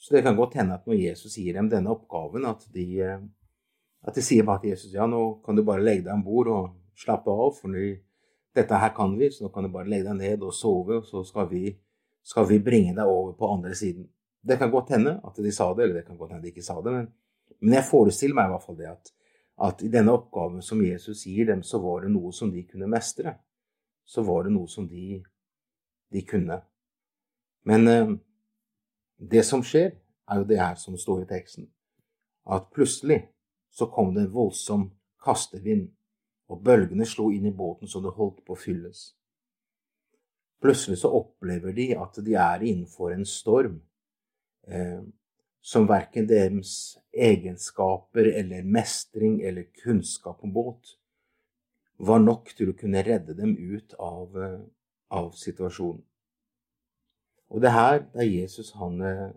Så 0.00 0.14
det 0.14 0.22
kan 0.24 0.36
godt 0.36 0.56
hende 0.56 0.78
at 0.78 0.86
når 0.88 0.96
Jesus 0.96 1.36
gir 1.36 1.58
dem 1.58 1.68
denne 1.68 1.92
oppgaven, 1.92 2.46
at 2.48 2.64
de, 2.72 2.86
eh, 3.04 3.18
at 4.08 4.16
de 4.16 4.24
sier 4.24 4.46
bare 4.48 4.62
til 4.62 4.72
Jesus 4.72 4.94
ja, 4.94 5.04
nå 5.06 5.42
kan 5.44 5.58
du 5.58 5.64
bare 5.66 5.84
legge 5.84 6.06
deg 6.06 6.14
om 6.14 6.24
bord 6.24 6.48
og 6.48 6.70
slappe 6.96 7.28
av, 7.28 7.52
for 7.58 7.76
dette 8.56 8.80
her 8.80 8.94
kan 8.96 9.12
vi, 9.18 9.28
så 9.28 9.44
nå 9.44 9.52
kan 9.52 9.68
du 9.68 9.74
bare 9.74 9.90
legge 9.92 10.08
deg 10.08 10.16
ned 10.22 10.48
og 10.48 10.56
sove, 10.56 11.02
og 11.02 11.06
så 11.08 11.20
skal 11.28 11.50
vi, 11.52 11.74
skal 12.24 12.48
vi 12.48 12.62
bringe 12.64 12.96
deg 12.96 13.04
over 13.04 13.36
på 13.36 13.52
andre 13.58 13.76
siden. 13.76 14.08
Det 14.40 14.56
kan 14.56 14.72
godt 14.72 14.96
hende 14.96 15.18
at 15.20 15.36
de 15.36 15.52
sa 15.52 15.68
det, 15.74 15.84
eller 15.84 16.00
det 16.00 16.06
kan 16.08 16.16
godt 16.16 16.32
hende 16.32 16.48
de 16.48 16.54
ikke 16.54 16.64
sa 16.64 16.80
det, 16.80 16.96
men, 16.96 17.10
men 17.60 17.76
jeg 17.76 17.90
forestiller 17.90 18.40
meg 18.40 18.48
i 18.48 18.54
hvert 18.54 18.64
fall 18.64 18.80
det 18.80 18.88
at 18.88 19.12
at 19.60 19.82
i 19.84 19.90
denne 19.92 20.14
oppgaven 20.16 20.62
som 20.64 20.80
Jesus 20.80 21.26
gir 21.28 21.50
dem, 21.50 21.62
så 21.62 21.80
var 21.82 22.04
det 22.04 22.12
noe 22.14 22.32
som 22.32 22.48
de 22.52 22.62
kunne 22.64 22.88
mestre. 22.88 23.34
Så 24.04 24.22
var 24.26 24.44
det 24.44 24.54
noe 24.54 24.68
som 24.68 24.88
de, 24.88 25.20
de 26.10 26.22
kunne. 26.26 26.60
Men 27.68 27.88
eh, 27.88 28.14
det 29.16 29.44
som 29.46 29.62
skjer, 29.64 29.92
er 30.30 30.40
jo 30.40 30.46
det 30.48 30.60
her 30.60 30.76
som 30.78 30.96
står 30.98 31.24
i 31.24 31.30
teksten. 31.30 31.68
At 32.50 32.70
plutselig 32.74 33.22
så 33.70 33.86
kom 33.90 34.14
det 34.14 34.26
en 34.26 34.34
voldsom 34.34 34.90
kastevind, 35.22 35.90
og 36.50 36.62
bølgene 36.66 37.06
slo 37.06 37.28
inn 37.30 37.46
i 37.46 37.54
båten 37.54 37.88
så 37.88 38.00
det 38.02 38.14
holdt 38.16 38.40
på 38.46 38.56
å 38.56 38.58
fylles. 38.58 39.12
Plutselig 40.60 40.98
så 41.00 41.10
opplever 41.14 41.72
de 41.76 41.92
at 41.96 42.18
de 42.24 42.34
er 42.36 42.64
innenfor 42.66 43.14
en 43.14 43.26
storm. 43.28 43.78
Eh, 44.66 45.00
som 45.60 45.84
verken 45.88 46.24
deres 46.28 46.96
egenskaper 47.12 48.30
eller 48.32 48.64
mestring 48.64 49.42
eller 49.44 49.68
kunnskap 49.82 50.40
om 50.44 50.52
båt 50.52 50.94
var 52.00 52.22
nok 52.22 52.54
til 52.56 52.72
å 52.72 52.76
kunne 52.76 53.02
redde 53.04 53.36
dem 53.36 53.52
ut 53.56 53.94
av, 53.98 54.36
eh, 54.36 54.60
av 55.10 55.32
situasjonen. 55.36 56.02
Og 57.50 57.60
det 57.60 57.72
her, 57.74 58.06
er 58.14 58.24
Jesus 58.24 58.72
han, 58.78 59.00
eh, 59.02 59.32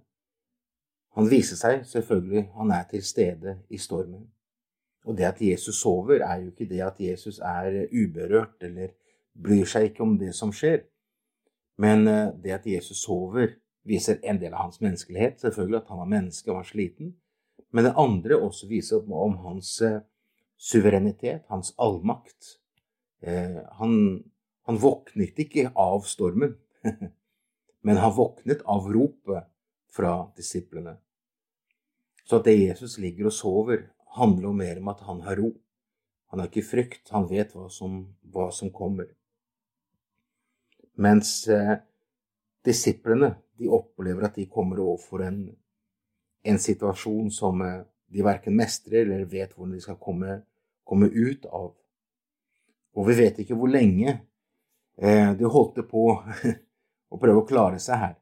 han 1.15 1.29
viser 1.29 1.57
seg 1.57 1.85
selvfølgelig, 1.85 2.51
han 2.53 2.71
er 2.71 2.83
til 2.89 3.03
stede 3.03 3.57
i 3.69 3.77
stormen. 3.77 4.27
Og 5.05 5.17
det 5.17 5.25
at 5.25 5.41
Jesus 5.41 5.81
sover, 5.81 6.21
er 6.21 6.41
jo 6.41 6.51
ikke 6.51 6.69
det 6.69 6.81
at 6.81 6.99
Jesus 6.99 7.39
er 7.39 7.87
uberørt 7.91 8.63
eller 8.63 8.93
bryr 9.33 9.65
seg 9.65 9.89
ikke 9.89 10.05
om 10.05 10.17
det 10.17 10.33
som 10.35 10.53
skjer. 10.53 10.85
Men 11.77 12.07
eh, 12.07 12.31
det 12.43 12.51
at 12.51 12.67
Jesus 12.67 13.03
sover, 13.03 13.57
viser 13.83 14.21
en 14.23 14.39
del 14.39 14.53
av 14.53 14.69
hans 14.69 14.79
menneskelighet, 14.81 15.41
selvfølgelig 15.41 15.81
at 15.81 15.89
han 15.91 15.99
var 15.99 16.11
menneske 16.11 16.51
og 16.51 16.61
var 16.61 16.67
sliten. 16.69 17.15
Men 17.73 17.83
det 17.83 17.97
andre 17.97 18.37
også 18.39 18.69
viser 18.69 19.03
om 19.11 19.37
hans 19.43 19.81
eh, 19.81 19.99
suverenitet, 20.63 21.43
hans 21.47 21.73
allmakt. 21.77 22.57
Eh, 23.19 23.59
han, 23.79 24.23
han 24.63 24.77
våknet 24.79 25.39
ikke 25.43 25.71
av 25.75 26.05
stormen, 26.07 26.55
men 27.85 27.99
han 27.99 28.15
våknet 28.15 28.63
av 28.63 28.87
ropet 28.91 29.49
fra 29.91 30.13
disiplene. 30.37 30.95
Så 32.23 32.39
at 32.39 32.47
det 32.47 32.55
Jesus 32.55 32.95
ligger 33.03 33.27
og 33.27 33.35
sover, 33.35 33.89
handler 34.15 34.47
jo 34.47 34.53
mer 34.55 34.79
om 34.79 34.91
at 34.93 35.03
han 35.03 35.19
har 35.25 35.39
ro. 35.41 35.51
Han 36.31 36.39
har 36.39 36.47
ikke 36.47 36.65
frykt, 36.65 37.11
han 37.11 37.27
vet 37.29 37.51
hva 37.57 37.67
som, 37.69 37.99
hva 38.31 38.47
som 38.55 38.71
kommer. 38.73 39.09
Mens 41.03 41.41
eh, 41.51 41.75
disiplene 42.65 43.33
de 43.59 43.67
opplever 43.67 44.29
at 44.29 44.39
de 44.39 44.47
kommer 44.49 44.79
overfor 44.79 45.25
en, 45.27 45.43
en 46.45 46.59
situasjon 46.61 47.29
som 47.33 47.61
eh, 47.65 47.81
de 48.13 48.25
verken 48.25 48.55
mestrer 48.55 49.07
eller 49.07 49.27
vet 49.29 49.53
hvordan 49.53 49.75
de 49.75 49.83
skal 49.83 49.99
komme, 50.01 50.39
komme, 50.83 51.09
ut 51.09 51.45
av. 51.45 51.71
Og 52.93 53.07
vi 53.07 53.15
vet 53.17 53.39
ikke 53.41 53.57
hvor 53.57 53.71
lenge 53.71 54.11
eh, 54.97 55.31
de 55.37 55.49
holdt 55.49 55.81
på 55.89 56.03
å 57.13 57.19
prøve 57.21 57.41
å 57.41 57.47
klare 57.47 57.79
seg 57.81 58.01
her. 58.01 58.13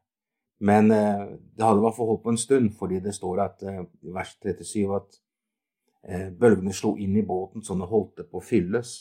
Men 0.61 0.91
eh, 0.93 1.25
det 1.57 1.65
hadde 1.65 1.81
i 1.81 1.85
hvert 1.87 1.97
fall 1.97 2.11
holdt 2.13 2.23
på 2.25 2.33
en 2.35 2.39
stund, 2.39 2.71
fordi 2.77 3.01
det 3.03 3.15
står 3.17 3.43
at, 3.43 3.65
eh, 3.67 3.83
i 4.07 4.15
vers 4.15 4.37
37 4.39 4.95
at 4.99 5.19
bølgene 6.33 6.71
slo 6.73 6.95
inn 6.97 7.13
i 7.13 7.21
båten 7.21 7.61
så 7.61 7.75
den 7.75 7.85
holdt 7.85 8.23
på 8.25 8.39
å 8.39 8.41
fylles. 8.41 8.93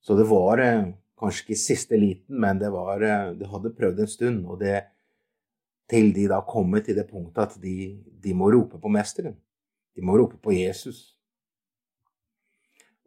Så 0.00 0.14
det 0.16 0.24
var 0.30 0.62
kanskje 1.20 1.42
ikke 1.42 1.58
siste 1.60 1.98
liten, 2.00 2.38
men 2.40 2.56
det, 2.62 2.70
var, 2.72 3.02
det 3.36 3.48
hadde 3.50 3.74
prøvd 3.76 4.00
en 4.00 4.08
stund. 4.08 4.46
og 4.48 4.62
det 4.62 4.78
til 5.88 6.12
de 6.12 6.26
da 6.28 6.40
kommer 6.44 6.84
til 6.84 6.98
det 6.98 7.06
punktet 7.08 7.44
at 7.44 7.60
de, 7.62 7.98
de 8.04 8.34
må 8.36 8.50
rope 8.52 8.80
på 8.80 8.92
Mesteren. 8.92 9.36
De 9.96 10.04
må 10.04 10.18
rope 10.20 10.36
på 10.42 10.52
Jesus. 10.52 11.17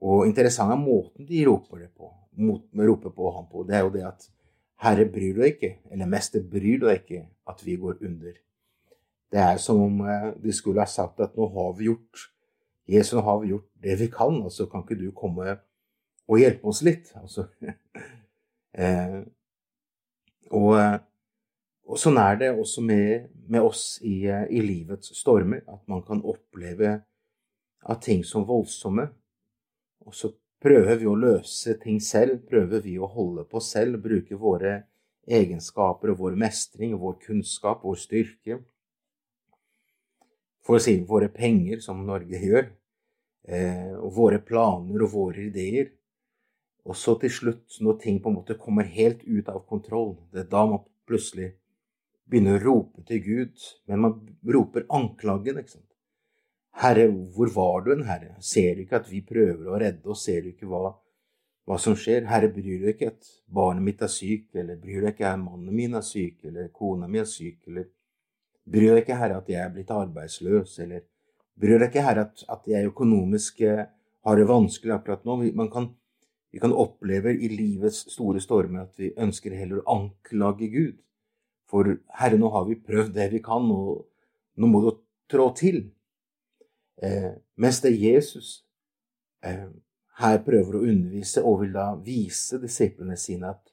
Og 0.02 0.26
interessant 0.26 0.74
er 0.74 0.80
måten 0.82 1.28
de 1.30 1.44
roper 1.46 1.84
det 1.84 1.90
på, 1.94 2.10
roper 2.90 3.14
på 3.14 3.34
ham 3.36 3.50
på. 3.52 3.66
Det 3.68 3.78
er 3.78 3.84
jo 3.86 3.94
det 3.94 4.06
at 4.08 4.30
Herre, 4.82 5.06
bryr 5.06 5.36
du 5.36 5.44
deg 5.44 5.52
ikke, 5.54 5.76
eller 5.94 6.10
Mester, 6.10 6.42
bryr 6.42 6.80
du 6.82 6.88
deg 6.88 7.04
ikke 7.04 7.26
at 7.52 7.60
vi 7.66 7.76
går 7.78 8.00
under? 8.02 8.40
Det 9.32 9.40
er 9.40 9.60
som 9.62 9.82
om 9.84 10.00
eh, 10.10 10.32
de 10.42 10.54
skulle 10.54 10.82
ha 10.82 10.90
sagt 10.90 11.22
at 11.22 11.38
nå 11.38 11.46
har 11.54 11.76
vi 11.78 11.92
gjort 11.92 12.26
Jesus, 12.90 13.14
nå 13.14 13.22
har 13.28 13.38
vi 13.44 13.52
gjort 13.54 13.68
det 13.84 14.00
vi 14.00 14.08
kan, 14.12 14.42
og 14.42 14.52
så 14.52 14.66
kan 14.68 14.82
ikke 14.82 14.98
du 15.00 15.12
komme 15.16 15.54
og 16.28 16.42
hjelpe 16.42 16.68
oss 16.68 16.82
litt? 16.84 17.14
Altså, 17.22 17.46
eh, 18.82 19.22
og 20.50 20.74
eh, 20.80 20.98
og 21.92 22.00
sånn 22.00 22.20
er 22.22 22.38
det 22.40 22.52
også 22.56 22.84
med, 22.86 23.32
med 23.52 23.66
oss 23.68 23.98
i, 24.08 24.24
i, 24.24 24.62
livets 24.64 25.12
stormer, 25.18 25.64
at 25.68 25.82
man 25.92 26.04
kan 26.08 26.22
oppleve 26.24 26.94
at 27.82 28.04
ting 28.06 28.22
som 28.28 28.46
voldsomme. 28.48 29.10
Og 30.06 30.16
så 30.16 30.32
prøver 30.62 30.98
vi 31.02 31.10
å 31.10 31.18
løse 31.18 31.76
ting 31.82 32.00
selv, 32.04 32.44
prøver 32.50 32.84
vi 32.86 32.98
å 33.00 33.10
holde 33.10 33.46
på 33.50 33.62
selv, 33.64 34.02
bruke 34.04 34.38
våre 34.38 34.82
egenskaper 35.30 36.12
og 36.12 36.20
vår 36.22 36.38
mestring 36.40 36.96
vår 36.98 37.18
kunnskap, 37.26 37.84
vår 37.86 37.98
styrke. 38.02 38.60
For 40.62 40.78
å 40.78 40.84
si 40.84 41.00
våre 41.08 41.32
penger, 41.34 41.82
som 41.82 42.04
Norge 42.06 42.38
gjør, 42.38 42.70
eh, 43.48 43.94
og 43.98 44.14
våre 44.14 44.40
planer 44.40 45.06
og 45.06 45.14
våre 45.14 45.48
ideer. 45.48 45.92
Og 46.86 46.98
så 46.98 47.16
til 47.22 47.30
slutt, 47.30 47.78
når 47.82 48.00
ting 48.02 48.20
på 48.22 48.30
en 48.30 48.40
måte 48.40 48.58
kommer 48.58 48.86
helt 48.86 49.24
ut 49.26 49.50
av 49.50 49.66
kontroll, 49.70 50.18
det 50.34 50.46
er 50.46 50.50
da 50.50 50.66
man 50.66 50.86
plutselig 51.06 51.54
begynner 52.26 52.58
å 52.58 52.64
rope 52.64 53.04
til 53.06 53.22
Gud, 53.26 53.66
men 53.88 54.00
man 54.00 54.20
roper 54.46 54.86
anklagen. 54.90 55.60
ikke 55.60 55.78
sant? 55.78 55.91
Herre, 56.80 57.08
hvor 57.36 57.52
var 57.54 57.82
du 57.86 57.92
en 57.94 58.06
herre? 58.08 58.36
Ser 58.40 58.76
du 58.76 58.86
ikke 58.86 59.02
at 59.02 59.10
vi 59.12 59.22
prøver 59.28 59.68
å 59.68 59.80
redde 59.80 60.10
oss? 60.10 60.24
Ser 60.26 60.42
du 60.46 60.52
ikke 60.54 60.70
hva, 60.72 60.94
hva 61.68 61.78
som 61.82 61.98
skjer? 62.00 62.26
Herre, 62.30 62.50
bryr 62.54 62.80
du 62.82 62.90
ikke 62.94 63.12
at 63.12 63.32
barnet 63.52 63.86
mitt 63.86 64.02
er 64.02 64.12
syk, 64.12 64.48
eller 64.56 64.80
bryr 64.82 65.04
du 65.04 65.10
ikke 65.12 65.28
at 65.28 65.42
mannen 65.42 65.76
min 65.76 66.00
er 66.00 66.06
syk, 66.06 66.40
eller 66.48 66.72
kona 66.74 67.10
mi 67.12 67.22
er 67.22 67.30
syk, 67.30 67.60
eller 67.68 67.90
bryr 68.72 68.96
du 68.96 69.02
ikke, 69.02 69.20
Herre, 69.20 69.42
at 69.44 69.52
jeg 69.52 69.62
er 69.62 69.74
blitt 69.76 69.92
arbeidsløs, 69.94 70.78
eller 70.86 71.06
bryr 71.60 71.78
du 71.78 71.88
ikke, 71.90 72.06
Herre, 72.08 72.30
at, 72.30 72.46
at 72.50 72.72
jeg 72.72 72.90
økonomisk 72.94 73.62
eh, 73.68 73.86
har 74.26 74.38
det 74.38 74.50
vanskelig 74.50 74.96
akkurat 74.96 75.28
nå? 75.28 75.38
Man 75.58 75.70
kan, 75.74 75.92
vi 76.54 76.60
kan 76.62 76.74
oppleve 76.74 77.34
i 77.36 77.50
livets 77.52 78.06
store 78.14 78.42
stormer 78.42 78.86
at 78.86 79.00
vi 79.02 79.14
ønsker 79.18 79.56
heller 79.58 79.82
å 79.82 79.98
anklage 80.00 80.70
Gud 80.72 81.00
for 81.72 81.88
Herre, 82.20 82.38
nå 82.40 82.50
har 82.54 82.68
vi 82.68 82.80
prøvd 82.80 83.14
det 83.16 83.32
vi 83.32 83.42
kan, 83.44 83.70
og 83.72 84.08
nå 84.60 84.68
må 84.70 84.82
du 84.84 84.92
trå 85.32 85.52
til. 85.58 85.86
Eh, 87.02 87.32
mens 87.56 87.82
det 87.82 87.92
er 87.92 88.04
Jesus 88.14 88.62
eh, 89.44 89.68
her 90.22 90.38
prøver 90.46 90.78
å 90.78 90.84
undervise 90.86 91.42
og 91.42 91.64
vil 91.64 91.74
da 91.74 91.88
vise 91.98 92.60
disiplene 92.62 93.18
sine 93.18 93.50
at, 93.56 93.72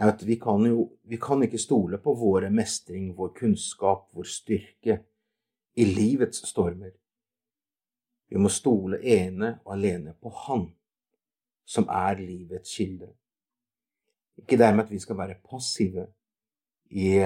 at 0.00 0.24
vi, 0.24 0.38
kan 0.40 0.64
jo, 0.64 0.86
vi 1.04 1.18
kan 1.20 1.42
ikke 1.44 1.60
stole 1.60 2.00
på 2.00 2.14
våre 2.16 2.48
mestring, 2.50 3.10
vår 3.16 3.34
kunnskap, 3.36 4.08
vår 4.16 4.28
styrke 4.30 5.00
i 5.76 5.84
livets 5.84 6.46
stormer. 6.48 6.94
Vi 8.30 8.40
må 8.40 8.48
stole 8.52 9.02
ene 9.02 9.58
og 9.66 9.74
alene 9.74 10.14
på 10.14 10.32
Han, 10.46 10.68
som 11.66 11.90
er 11.92 12.22
livets 12.22 12.72
kilde. 12.78 13.10
Ikke 14.40 14.56
dermed 14.56 14.86
at 14.86 14.94
vi 14.94 15.02
skal 15.02 15.18
være 15.18 15.40
passive, 15.44 16.06
i, 16.90 17.18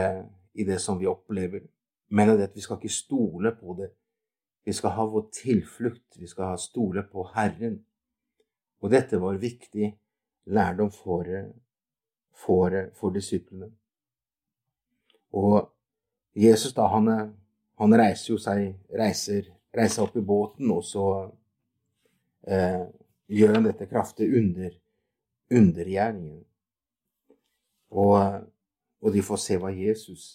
i 0.54 0.64
det 0.64 0.80
som 0.80 0.98
vi 1.00 1.06
opplever. 1.06 1.60
Men 2.08 2.34
at 2.34 2.56
vi 2.56 2.60
skal 2.60 2.76
ikke 2.76 2.92
stole 2.92 3.54
på 3.56 3.76
det. 3.78 3.90
Vi 4.64 4.72
skal 4.72 4.90
ha 4.96 5.06
vår 5.06 5.28
tilflukt. 5.32 6.16
Vi 6.16 6.26
skal 6.26 6.54
ha 6.54 6.56
stole 6.60 7.02
på 7.02 7.26
Herren. 7.34 7.78
Og 8.80 8.90
dette 8.92 9.20
var 9.20 9.40
viktig 9.40 9.92
lærdom 10.44 10.90
for, 10.92 11.28
for, 12.32 12.76
for 12.94 13.14
disiplene. 13.14 13.70
Og 15.34 15.70
Jesus 16.34 16.74
da, 16.74 16.86
han, 16.92 17.10
han 17.80 17.96
reiser 17.98 18.34
jo 18.34 18.38
seg 18.42 18.74
reiser, 18.94 19.48
reiser, 19.74 20.04
opp 20.04 20.16
i 20.18 20.24
båten, 20.24 20.70
og 20.70 20.84
så 20.86 21.06
eh, 22.46 22.84
gjør 23.30 23.58
han 23.58 23.68
dette 23.68 23.88
kraftige 23.90 24.38
under, 24.40 24.74
undergjerningen. 25.50 26.44
Og, 27.94 28.18
og 29.00 29.14
de 29.14 29.22
får 29.22 29.42
se 29.42 29.58
hva 29.62 29.70
Jesus 29.74 30.28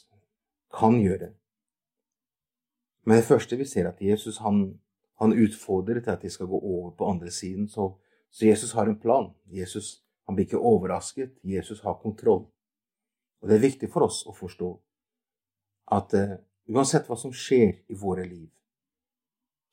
kan 0.73 0.99
gjøre. 1.01 1.33
Men 3.05 3.17
det 3.17 3.27
første 3.27 3.57
vi 3.57 3.65
ser, 3.65 3.87
at 3.89 4.01
Jesus 4.01 4.37
han, 4.43 4.79
han 5.19 5.33
utfordrer 5.33 6.01
til 6.03 6.11
at 6.11 6.21
de 6.21 6.29
skal 6.29 6.47
gå 6.47 6.59
over 6.59 6.91
på 6.97 7.09
andre 7.09 7.31
siden. 7.31 7.67
Så, 7.67 7.91
så 8.31 8.45
Jesus 8.45 8.71
har 8.71 8.87
en 8.87 8.99
plan. 8.99 9.31
Jesus 9.45 10.03
han 10.29 10.35
blir 10.35 10.45
ikke 10.45 10.61
overrasket. 10.61 11.39
Jesus 11.43 11.81
har 11.81 11.97
kontroll. 12.03 12.43
Og 13.41 13.49
det 13.49 13.55
er 13.55 13.63
viktig 13.63 13.87
for 13.89 14.05
oss 14.05 14.21
å 14.29 14.33
forstå 14.35 14.69
at 15.95 16.13
uh, 16.13 16.35
uansett 16.69 17.07
hva 17.09 17.17
som 17.17 17.33
skjer 17.33 17.79
i 17.89 17.97
våre 17.97 18.27
liv, 18.29 18.49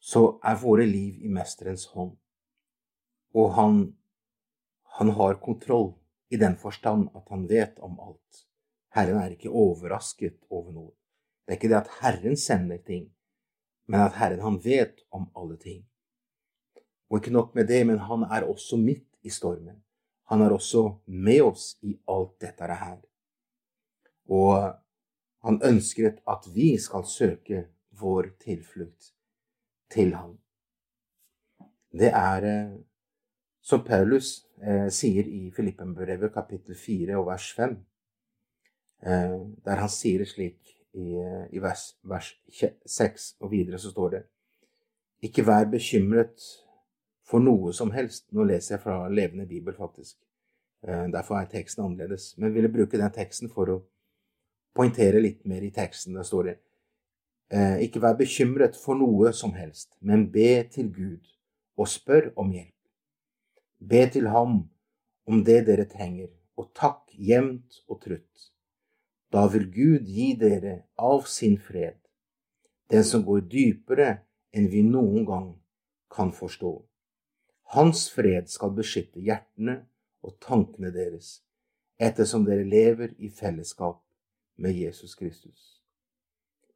så 0.00 0.38
er 0.40 0.56
våre 0.62 0.87
liv 0.88 1.21
i 1.21 1.28
Mesterens 1.28 1.88
hånd. 1.92 2.14
Og 3.37 3.52
han, 3.59 3.80
han 4.97 5.12
har 5.18 5.40
kontroll 5.45 5.90
i 6.33 6.40
den 6.40 6.56
forstand 6.56 7.11
at 7.12 7.28
han 7.28 7.45
vet 7.50 7.76
om 7.85 7.99
alt. 8.00 8.47
Herren 8.97 9.21
er 9.21 9.35
ikke 9.35 9.52
overrasket 9.52 10.38
over 10.49 10.73
noe. 10.73 10.92
Det 11.45 11.52
er 11.52 11.61
ikke 11.61 11.73
det 11.75 11.80
at 11.83 11.95
Herren 12.00 12.40
sender 12.40 12.80
ting, 12.80 13.11
men 13.87 14.02
at 14.02 14.16
Herren 14.19 14.43
han 14.43 14.59
vet 14.64 15.02
om 15.14 15.28
alle 15.37 15.57
ting. 15.61 15.85
Og 17.11 17.21
ikke 17.21 17.35
nok 17.35 17.55
med 17.55 17.69
det, 17.71 17.85
men 17.87 17.99
han 17.99 18.25
er 18.26 18.49
også 18.49 18.78
midt 18.81 19.07
i 19.23 19.31
stormen. 19.31 19.83
Han 20.31 20.43
er 20.43 20.50
også 20.50 20.88
med 21.07 21.43
oss 21.43 21.76
i 21.83 21.95
alt 22.11 22.35
dette 22.43 22.66
her. 22.66 22.99
Og 24.26 24.75
han 25.47 25.61
ønsker 25.62 26.19
at 26.26 26.49
vi 26.55 26.73
skal 26.83 27.07
søke 27.07 27.66
vår 28.00 28.33
tilflukt 28.43 29.12
til 29.90 30.14
ham. 30.14 30.35
Det 31.97 32.11
er 32.11 32.45
eh, 32.45 32.73
som 33.62 33.85
Paulus 33.87 34.47
eh, 34.62 34.88
sier 34.90 35.26
i 35.31 35.50
Filippenbrevet 35.55 36.35
kapittel 36.35 36.76
4 36.76 37.16
og 37.19 37.28
vers 37.31 37.47
5, 37.57 37.76
eh, 39.07 39.38
der 39.64 39.81
han 39.81 39.93
sier 39.93 40.25
det 40.25 40.28
slik 40.33 40.75
i, 40.97 41.12
i 41.53 41.61
vers, 41.62 41.91
vers 42.03 42.33
6 42.87 43.26
og 43.45 43.53
videre 43.53 43.79
så 43.79 43.93
står 43.93 44.15
det 44.15 44.23
Ikke 45.29 45.45
vær 45.47 45.69
bekymret 45.71 46.43
for 47.26 47.43
noe 47.43 47.73
som 47.75 47.91
helst. 47.95 48.29
Nå 48.33 48.47
leser 48.47 48.76
jeg 48.76 48.85
fra 48.85 49.09
Levende 49.09 49.47
bibel, 49.49 49.75
faktisk. 49.75 50.17
Eh, 50.87 51.07
derfor 51.12 51.41
er 51.41 51.50
teksten 51.50 51.85
annerledes. 51.85 52.35
Men 52.37 52.50
jeg 52.50 52.57
ville 52.59 52.73
bruke 52.73 53.00
den 53.00 53.12
teksten 53.12 53.50
for 53.53 53.73
å 53.73 53.81
poengtere 54.76 55.23
litt 55.23 55.45
mer 55.49 55.65
i 55.67 55.73
teksten. 55.75 56.15
Der 56.17 56.26
står 56.26 56.50
det 56.50 56.57
eh, 57.50 57.83
Ikke 57.87 58.03
vær 58.05 58.19
bekymret 58.19 58.79
for 58.79 58.99
noe 58.99 59.33
som 59.37 59.57
helst, 59.59 59.97
men 60.00 60.29
be 60.33 60.62
til 60.73 60.93
Gud 60.95 61.33
og 61.76 61.91
spør 61.91 62.31
om 62.41 62.53
hjelp. 62.55 62.73
Be 63.81 64.07
til 64.12 64.31
Ham 64.33 64.62
om 65.26 65.43
det 65.45 65.65
dere 65.67 65.85
trenger, 65.91 66.31
og 66.57 66.71
takk 66.76 67.11
jevnt 67.12 67.83
og 67.91 68.00
trutt. 68.05 68.53
Da 69.37 69.43
vil 69.52 69.66
Gud 69.69 70.07
gi 70.09 70.31
dere 70.40 70.87
av 70.97 71.26
sin 71.28 71.59
fred, 71.61 71.99
den 72.88 73.02
som 73.05 73.21
går 73.26 73.43
dypere 73.52 74.07
enn 74.57 74.71
vi 74.73 74.81
noen 74.81 75.26
gang 75.28 75.50
kan 76.09 76.31
forstå. 76.33 76.71
Hans 77.75 78.07
fred 78.14 78.49
skal 78.49 78.73
beskytte 78.78 79.21
hjertene 79.21 79.75
og 80.25 80.38
tankene 80.40 80.88
deres, 80.95 81.43
ettersom 82.01 82.46
dere 82.49 82.64
lever 82.64 83.12
i 83.18 83.29
fellesskap 83.29 83.99
med 84.57 84.72
Jesus 84.72 85.12
Kristus. 85.20 85.83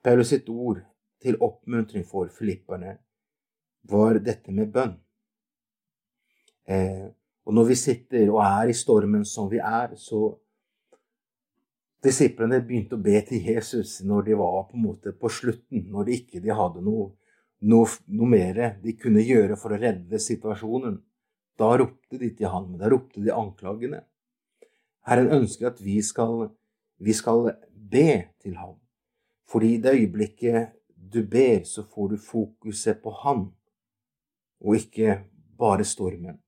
Paulus 0.05 0.35
sitt 0.35 0.53
ord 0.53 0.83
til 1.25 1.41
oppmuntring 1.41 2.05
for 2.05 2.29
filipperne 2.29 2.99
var 3.89 4.21
dette 4.21 4.53
med 4.53 4.69
bønn. 4.77 4.99
Eh, 6.69 7.09
og 7.49 7.57
når 7.57 7.73
vi 7.73 7.81
sitter 7.87 8.29
og 8.29 8.45
er 8.45 8.69
i 8.69 8.77
stormen 8.77 9.25
som 9.25 9.49
vi 9.49 9.65
er, 9.65 9.97
så 9.97 10.35
Disiplene 12.01 12.63
begynte 12.65 12.97
å 12.97 13.03
be 13.05 13.19
til 13.29 13.45
Jesus 13.45 13.99
når 14.09 14.31
de 14.31 14.37
var 14.41 14.63
på 14.71 14.79
måte 14.81 15.13
på 15.13 15.29
slutten, 15.29 15.85
når 15.93 16.09
de 16.09 16.17
ikke 16.23 16.41
de 16.41 16.55
hadde 16.57 16.81
noe, 16.85 17.11
noe, 17.69 17.89
noe 18.09 18.29
mer 18.29 18.61
de 18.81 18.95
kunne 18.97 19.21
gjøre 19.21 19.59
for 19.61 19.77
å 19.77 19.81
redde 19.81 20.21
situasjonen. 20.23 20.97
Da 21.61 21.75
ropte 21.77 22.17
de 22.17 22.31
til 22.39 22.49
ham, 22.49 22.73
da 22.81 22.89
ropte 22.89 23.21
de 23.21 23.35
anklagene. 23.37 24.01
Herren 25.05 25.29
ønsker 25.43 25.69
at 25.69 25.81
vi 25.85 25.99
skal, 26.05 26.49
vi 26.97 27.13
skal 27.17 27.51
be 27.73 28.33
til 28.41 28.57
ham. 28.57 28.79
Fordi 29.51 29.75
i 29.75 29.81
det 29.83 29.97
øyeblikket 29.99 30.77
du 30.95 31.21
ber, 31.29 31.67
så 31.69 31.85
får 31.85 32.15
du 32.15 32.17
fokuset 32.23 33.01
på 33.03 33.13
han, 33.25 33.49
og 34.61 34.77
ikke 34.77 35.19
bare 35.59 35.85
stormen. 35.85 36.39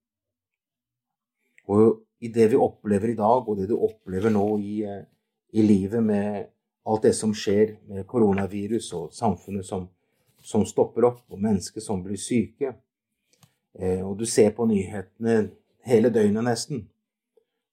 Og 1.69 2.07
i 2.23 2.31
det 2.33 2.53
vi 2.53 2.61
opplever 2.61 3.13
i 3.13 3.19
dag, 3.19 3.49
og 3.49 3.59
det 3.59 3.69
du 3.69 3.77
opplever 3.77 4.33
nå 4.33 4.47
i, 4.63 4.77
i 5.53 5.63
livet 5.63 6.03
med 6.03 6.47
alt 6.85 7.03
det 7.03 7.13
som 7.15 7.35
skjer 7.35 7.77
med 7.89 8.07
koronavirus 8.09 8.93
og 8.99 9.13
samfunnet 9.15 9.67
som, 9.67 9.87
som 10.43 10.65
stopper 10.67 11.07
opp, 11.07 11.23
og 11.31 11.41
mennesker 11.41 11.85
som 11.85 12.03
blir 12.03 12.19
syke. 12.21 12.73
Eh, 13.79 14.01
og 14.03 14.17
du 14.19 14.27
ser 14.27 14.51
på 14.57 14.67
nyhetene 14.69 15.37
hele 15.87 16.11
døgnet 16.13 16.45
nesten. 16.47 16.87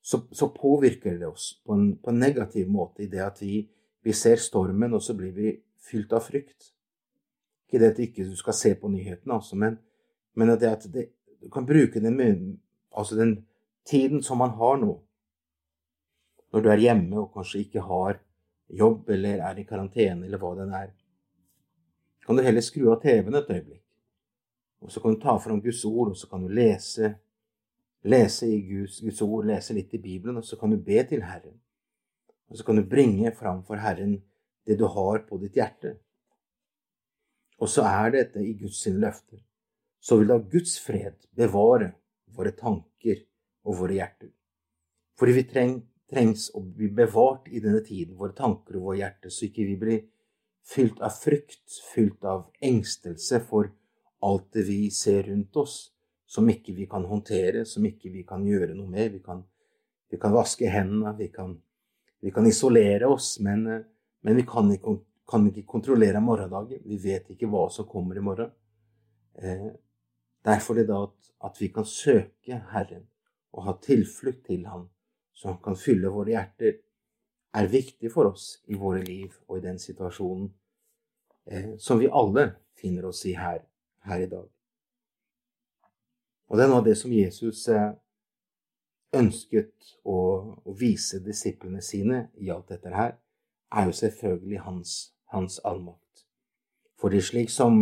Så, 0.01 0.21
så 0.31 0.49
påvirker 0.53 1.17
det 1.19 1.27
oss 1.27 1.51
på 1.65 1.75
en, 1.75 1.89
på 1.97 2.11
en, 2.11 2.19
negativ 2.19 2.69
måte 2.71 3.03
i 3.03 3.09
det 3.11 3.23
at 3.23 3.41
vi, 3.41 3.63
vi 4.03 4.13
ser 4.15 4.39
stormen, 4.41 4.93
og 4.93 5.03
så 5.03 5.15
blir 5.17 5.33
vi 5.35 5.55
fylt 5.89 6.13
av 6.15 6.23
frykt. 6.27 6.71
Ikke 7.67 7.81
det 7.81 7.91
at 7.91 7.99
du 7.99 8.05
ikke 8.05 8.29
skal 8.37 8.55
se 8.57 8.73
på 8.79 8.89
nyhetene, 8.91 9.35
altså, 9.35 9.57
men, 9.59 9.77
men 10.35 10.53
at, 10.53 10.61
det 10.61 10.71
at 10.71 10.87
det, 10.93 11.09
du 11.41 11.49
kan 11.53 11.67
bruke 11.67 12.01
den, 12.01 12.59
altså 12.95 13.15
den 13.19 13.37
tiden 13.87 14.23
som 14.23 14.41
man 14.41 14.55
har 14.57 14.79
nå, 14.81 14.95
når 16.53 16.63
du 16.63 16.69
er 16.71 16.81
hjemme 16.83 17.19
og 17.21 17.33
kanskje 17.33 17.63
ikke 17.65 17.83
har 17.85 18.19
jobb 18.69 19.09
eller 19.15 19.43
er 19.49 19.61
i 19.61 19.67
karantene 19.69 20.25
eller 20.25 20.41
hva 20.41 20.55
den 20.57 20.73
er, 20.73 20.91
kan 22.25 22.37
du 22.37 22.43
heller 22.45 22.61
skru 22.61 22.91
av 22.93 22.99
TV-en 23.01 23.39
et 23.39 23.49
øyeblikk. 23.49 23.85
Og 24.85 24.91
så 24.93 25.01
kan 25.01 25.15
du 25.15 25.21
ta 25.21 25.33
fram 25.41 25.61
Guds 25.61 25.81
ord, 25.85 26.11
og 26.11 26.17
så 26.17 26.27
kan 26.29 26.43
du 26.45 26.51
lese, 26.53 27.15
lese 28.05 28.47
i 28.47 28.59
Guds, 28.67 28.99
Guds 29.01 29.21
ord, 29.25 29.47
lese 29.49 29.73
litt 29.75 29.93
i 29.97 30.01
Bibelen, 30.01 30.37
og 30.37 30.45
så 30.45 30.59
kan 30.59 30.71
du 30.71 30.77
be 30.77 31.01
til 31.09 31.23
Herren. 31.25 31.57
Og 32.49 32.57
så 32.57 32.65
kan 32.65 32.77
du 32.77 32.85
bringe 32.87 33.33
fram 33.35 33.63
for 33.65 33.81
Herren 33.81 34.19
det 34.65 34.77
du 34.79 34.85
har 34.85 35.25
på 35.27 35.39
ditt 35.41 35.57
hjerte. 35.57 35.95
Og 37.59 37.69
så 37.69 37.83
er 37.89 38.13
dette 38.13 38.43
i 38.45 38.53
Guds 38.61 38.79
sine 38.85 39.01
løfter. 39.03 39.41
Så 39.99 40.15
vil 40.19 40.29
da 40.31 40.37
Guds 40.39 40.77
fred 40.79 41.17
bevare 41.35 41.91
våre 42.37 42.53
tanker 42.55 43.25
og 43.65 43.81
våre 43.81 43.97
hjerter. 43.97 44.29
Fordi 45.19 45.35
vi 45.35 45.47
trenger 45.49 45.81
trengs 46.09 46.49
å 46.57 46.61
bli 46.63 46.89
bevart 46.93 47.47
i 47.51 47.61
denne 47.61 47.81
tiden, 47.85 48.17
våre 48.17 48.33
tanker 48.37 48.79
og 48.79 48.89
vår 48.89 48.99
hjerte, 49.01 49.31
så 49.33 49.45
ikke 49.47 49.67
vi 49.67 49.75
blir 49.79 49.99
fylt 50.69 51.01
av 51.05 51.13
frykt, 51.15 51.79
fylt 51.93 52.25
av 52.25 52.47
engstelse 52.65 53.41
for 53.49 53.71
alt 54.25 54.49
det 54.53 54.65
vi 54.67 54.89
ser 54.93 55.23
rundt 55.29 55.57
oss, 55.57 55.77
som 56.29 56.49
ikke 56.49 56.75
vi 56.77 56.85
kan 56.89 57.05
håndtere, 57.09 57.63
som 57.65 57.85
ikke 57.85 58.11
vi 58.13 58.25
kan 58.27 58.43
gjøre 58.45 58.75
noe 58.77 58.89
med. 58.89 59.13
Vi 59.15 59.21
kan, 59.25 59.43
vi 60.11 60.19
kan 60.21 60.33
vaske 60.35 60.69
hendene, 60.69 61.15
vi 61.17 61.29
kan, 61.33 61.55
vi 62.21 62.33
kan, 62.35 62.45
isolere 62.45 63.09
oss, 63.09 63.37
men, 63.45 63.65
men 64.21 64.37
vi 64.37 64.45
kan 64.49 64.69
ikke, 64.73 64.99
kan 65.29 65.47
ikke, 65.49 65.65
kontrollere 65.69 66.21
morgendagen. 66.21 66.83
Vi 66.85 66.99
vet 67.01 67.31
ikke 67.33 67.49
hva 67.49 67.67
som 67.73 67.87
kommer 67.89 68.19
i 68.19 68.25
morgen. 68.25 68.51
Eh, 69.39 69.69
derfor 70.45 70.77
er 70.77 70.83
det 70.83 70.91
da 70.91 71.01
at, 71.07 71.33
at 71.49 71.61
vi 71.61 71.71
kan 71.73 71.87
søke 71.87 72.61
Herren 72.73 73.07
og 73.55 73.65
ha 73.65 73.73
tilflukt 73.81 74.45
til 74.45 74.67
Ham 74.69 74.89
som 75.39 75.57
kan 75.63 75.77
fylle 75.79 76.11
våre 76.11 76.33
hjerter, 76.33 76.79
er 77.55 77.71
viktig 77.71 78.11
for 78.11 78.29
oss 78.33 78.59
i 78.67 78.77
våre 78.77 79.01
liv 79.05 79.31
og 79.47 79.57
i 79.57 79.63
den 79.63 79.79
situasjonen 79.79 80.49
eh, 81.45 81.71
som 81.79 81.99
vi 82.01 82.09
alle 82.11 82.51
finner 82.77 83.07
oss 83.09 83.23
i 83.25 83.33
her, 83.39 83.63
her, 84.05 84.19
i 84.19 84.27
dag. 84.29 84.45
Og 86.49 86.57
det 86.57 86.65
er 86.65 86.69
noe 86.69 86.81
av 86.83 86.89
det 86.89 86.97
som 86.99 87.13
Jesus 87.13 87.63
eh, 87.71 87.93
ønsket 89.15 89.95
å, 90.03 90.19
å, 90.61 90.75
vise 90.77 91.21
disiplene 91.25 91.81
sine 91.81 92.27
i 92.37 92.51
alt 92.53 92.69
dette 92.75 92.93
her, 92.93 93.15
er 93.73 93.89
jo 93.89 93.95
selvfølgelig 93.95 94.61
hans, 94.65 94.93
hans 95.33 95.57
allmakt. 95.65 96.25
er 96.99 97.23
slik 97.23 97.49
som 97.49 97.79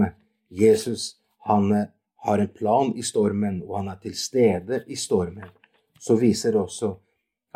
Jesus 0.48 1.17
han 1.50 1.72
eh, 1.74 1.89
har 2.28 2.39
en 2.39 2.54
plan 2.54 2.93
i 2.96 3.04
stormen, 3.04 3.63
og 3.65 3.82
han 3.82 3.91
er 3.91 4.00
til 4.06 4.15
stede 4.15 4.84
i 4.88 4.96
stormen, 4.96 5.50
så 6.00 6.15
viser 6.15 6.54
det 6.54 6.62
også 6.62 6.93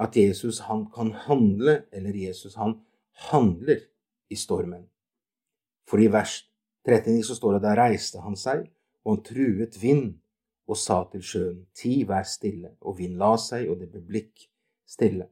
at 0.01 0.17
Jesus 0.17 0.63
han 0.65 0.87
kan 0.93 1.11
handle, 1.27 1.83
eller 1.91 2.15
Jesus 2.17 2.55
han 2.55 2.79
handler 3.29 3.83
i 4.29 4.35
stormen. 4.35 4.87
For 5.87 6.01
i 6.01 6.07
vers 6.11 6.41
39 6.87 7.23
så 7.27 7.35
står 7.37 7.57
det 7.57 7.65
da 7.65 7.75
reiste 7.77 8.21
han 8.23 8.37
seg, 8.39 8.65
og 9.05 9.15
han 9.15 9.23
truet 9.27 9.77
vind 9.81 10.07
og 10.71 10.77
sa 10.79 11.01
til 11.11 11.23
sjøen, 11.25 11.59
ti, 11.75 12.01
vær 12.07 12.25
stille, 12.27 12.75
og 12.81 12.97
vind 13.01 13.17
la 13.19 13.35
seg, 13.41 13.67
og 13.69 13.81
det 13.81 13.89
ble 13.91 14.01
blikk 14.07 14.47
stille. 14.87 15.27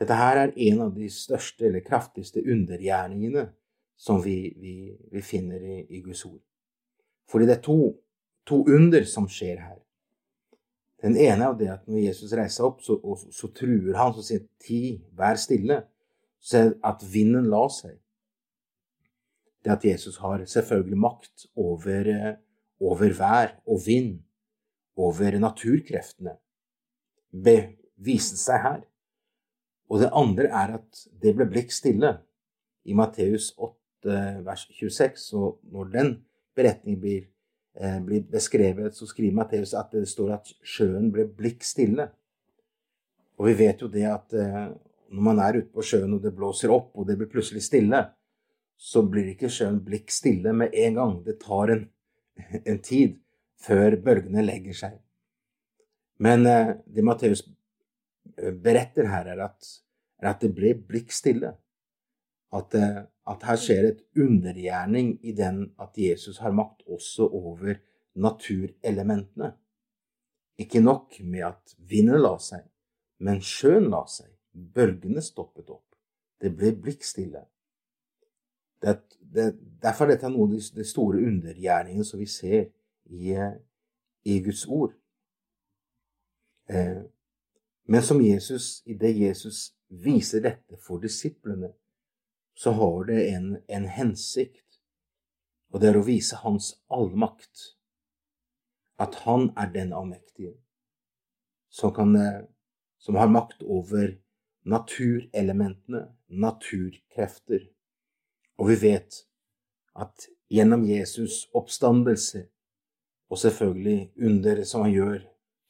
Dette 0.00 0.16
her 0.16 0.38
er 0.40 0.54
en 0.56 0.86
av 0.86 0.94
de 0.96 1.10
største 1.12 1.66
eller 1.68 1.84
kraftigste 1.84 2.40
undergjerningene 2.40 3.50
som 4.00 4.22
vi, 4.24 4.36
vi, 4.56 4.74
vi 5.12 5.22
finner 5.22 5.60
i, 5.60 5.82
i, 5.92 6.00
Guds 6.00 6.24
ord. 6.24 6.40
Fordi 7.28 7.46
det 7.46 7.58
er 7.58 7.64
to, 7.66 7.78
to, 8.48 8.62
under 8.64 9.04
som 9.04 9.28
skjer 9.28 9.60
her. 9.60 9.76
Den 11.00 11.16
ene 11.16 11.46
er 11.46 11.56
det 11.56 11.70
at 11.72 11.88
når 11.88 12.04
Jesus 12.10 12.32
reiser 12.36 12.66
opp, 12.66 12.82
så, 12.84 12.98
og, 13.00 13.22
så 13.32 13.48
truer 13.56 13.96
han 13.96 14.12
og 14.12 14.24
sier 14.24 14.44
ti, 14.60 15.00
vær 15.16 15.40
stille. 15.40 15.80
Så 16.40 16.66
at 16.84 17.04
vinden 17.12 17.48
la 17.52 17.64
seg. 17.72 17.96
Det 19.64 19.72
at 19.74 19.84
Jesus 19.84 20.16
har 20.20 20.44
selvfølgelig 20.48 21.00
makt 21.00 21.46
over, 21.56 22.08
eh, 22.08 22.36
over 22.80 23.16
vær 23.16 23.58
og 23.66 23.82
vind 23.86 24.20
over 25.00 25.36
naturkreftene 25.40 26.36
viste 28.00 28.38
seg 28.40 28.62
her. 28.64 28.80
Og 29.90 30.02
det 30.02 30.10
andre 30.16 30.48
er 30.48 30.76
at 30.78 31.04
det 31.22 31.34
ble 31.36 31.46
blikk 31.50 31.72
stille. 31.74 32.18
I 32.88 32.94
Matteus 32.96 33.50
8, 33.58 34.14
vers 34.46 34.62
26, 34.72 35.26
og 35.36 35.58
når 35.72 35.90
den 35.92 36.12
beretningen 36.56 37.00
blir, 37.00 37.26
blir 38.04 38.24
beskrevet, 38.26 38.96
så 38.96 39.06
skriver 39.06 39.36
Matteus 39.36 39.70
at 39.78 39.92
det 39.94 40.08
står 40.10 40.32
at 40.34 40.48
sjøen 40.66 41.06
ble 41.14 41.28
blikk 41.38 41.62
stille. 41.64 42.08
Og 43.40 43.48
vi 43.48 43.56
vet 43.62 43.80
jo 43.80 43.88
det 43.88 44.04
at 44.04 44.34
eh, 44.36 44.66
når 45.10 45.24
man 45.24 45.38
er 45.40 45.62
ute 45.62 45.72
på 45.72 45.84
sjøen 45.84 46.12
og 46.12 46.20
det 46.22 46.34
blåser 46.36 46.72
opp, 46.74 46.92
og 46.92 47.06
det 47.08 47.16
blir 47.18 47.30
plutselig 47.30 47.64
stille, 47.64 48.02
så 48.76 49.02
blir 49.08 49.32
ikke 49.32 49.48
sjøen 49.52 49.80
blikk 49.84 50.12
stille 50.12 50.52
med 50.56 50.76
en 50.76 50.98
gang. 50.98 51.14
Det 51.24 51.38
tar 51.40 51.72
en, 51.72 51.86
en 52.70 52.82
tid 52.84 53.16
før 53.60 53.96
bølgene 54.04 54.44
legger 54.44 54.76
seg. 54.76 55.00
Men 56.20 56.44
eh, 56.48 56.74
det 56.84 57.04
Matteus 57.06 57.46
eh, 58.36 58.52
beretter 58.52 59.08
her, 59.08 59.32
er 59.32 59.44
at, 59.48 59.72
er 60.20 60.34
at 60.34 60.44
det 60.44 60.52
ble 60.56 60.74
blikk 60.76 61.16
stille. 61.16 61.54
At, 62.52 62.74
eh, 62.74 63.02
at, 63.30 63.44
her 63.46 63.58
skjer 63.60 63.88
et 63.88 64.02
undergjerning 64.18 65.12
i 65.22 65.32
den 65.36 65.68
at 65.78 65.98
Jesus 65.98 66.40
har 66.42 66.54
makt 66.54 66.82
også 66.86 67.28
over 67.28 67.76
naturelementene. 68.14 69.52
Ikke 70.58 70.80
nok 70.80 71.20
med 71.20 71.46
at 71.46 71.76
vinden 71.78 72.20
la 72.20 72.34
seg, 72.42 72.66
men 73.22 73.40
sjøen 73.40 73.88
la 73.92 74.02
seg. 74.10 74.32
Bølgene 74.50 75.22
stoppet 75.22 75.70
opp. 75.70 75.94
Det 76.40 76.50
ble 76.56 76.72
blikkstille. 76.74 77.44
Det, 78.82 78.96
det, 79.20 79.46
derfor 79.82 80.08
er 80.08 80.16
dette 80.16 80.30
noe 80.32 80.48
av 80.48 80.56
de 80.74 80.84
store 80.88 81.20
undergjerningene 81.22 82.04
som 82.04 82.20
vi 82.20 82.26
ser 82.28 82.66
i, 83.12 83.36
i 84.24 84.40
Guds 84.42 84.66
ord. 84.66 84.94
Eh, 86.70 87.02
men 87.90 88.02
som 88.02 88.22
Jesus, 88.22 88.82
idet 88.86 89.16
Jesus 89.18 89.70
viser 89.88 90.42
dette 90.44 90.78
for 90.82 91.02
disiplene, 91.02 91.72
så 92.54 92.72
har 92.76 93.04
det 93.08 93.20
en, 93.34 93.52
en 93.68 93.86
hensikt, 93.88 94.80
og 95.70 95.80
det 95.80 95.92
er 95.92 96.00
å 96.00 96.06
vise 96.06 96.40
hans 96.42 96.74
allmakt. 96.90 97.76
At 99.00 99.22
han 99.24 99.48
er 99.56 99.70
den 99.72 99.94
allmektige 99.96 100.58
som, 101.70 101.94
kan, 101.94 102.16
eh, 102.16 102.42
som 102.98 103.16
har 103.16 103.30
makt 103.32 103.62
over 103.62 104.18
naturelementene, 104.68 106.02
naturkrefter. 106.28 107.70
Og 108.58 108.68
vi 108.68 108.76
vet 108.82 109.22
at 109.96 110.26
gjennom 110.50 110.84
Jesus' 110.84 111.46
oppstandelse 111.56 112.44
og 113.30 113.38
selvfølgelig 113.38 114.10
under 114.26 114.64
som 114.64 114.84
han 114.84 114.92
gjør 114.92 115.18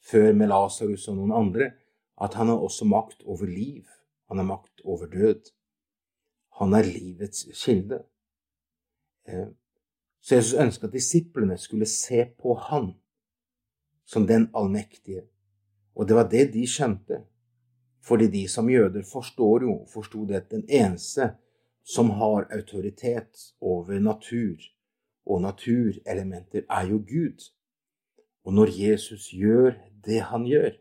før 0.01 0.33
med 0.33 0.49
Lasarus 0.49 1.07
og 1.07 1.19
noen 1.19 1.33
andre, 1.37 1.71
at 2.21 2.33
han 2.37 2.49
har 2.49 2.61
også 2.61 2.85
makt 2.89 3.23
over 3.25 3.45
liv. 3.45 3.85
Han 4.29 4.41
har 4.41 4.47
makt 4.49 4.81
over 4.83 5.09
død. 5.09 5.51
Han 6.59 6.73
er 6.73 6.83
livets 6.83 7.47
kilde. 7.63 8.03
Eh, 9.27 9.47
så 10.21 10.35
Jesus 10.35 10.53
ønska 10.59 10.87
at 10.87 10.93
disiplene 10.93 11.57
skulle 11.57 11.85
se 11.85 12.25
på 12.37 12.53
han 12.69 12.93
som 14.05 14.27
den 14.27 14.49
allmektige. 14.53 15.23
Og 15.95 16.07
det 16.07 16.15
var 16.15 16.29
det 16.29 16.51
de 16.53 16.67
skjønte. 16.67 17.23
Fordi 18.01 18.27
de 18.27 18.47
som 18.47 18.69
jøder 18.69 19.03
forstår 19.11 19.63
jo, 19.63 19.85
forsto 19.93 20.25
det 20.25 20.35
at 20.35 20.51
den 20.51 20.65
eneste 20.69 21.33
som 21.83 22.09
har 22.09 22.47
autoritet 22.51 23.53
over 23.61 23.99
natur, 23.99 24.57
og 25.25 25.41
naturelementer 25.41 26.61
er 26.69 26.87
jo 26.89 26.97
Gud. 26.97 27.51
Og 28.43 28.53
når 28.53 28.67
Jesus 28.73 29.29
gjør 29.29 29.73
det 30.05 30.21
han 30.21 30.45
gjør, 30.45 30.71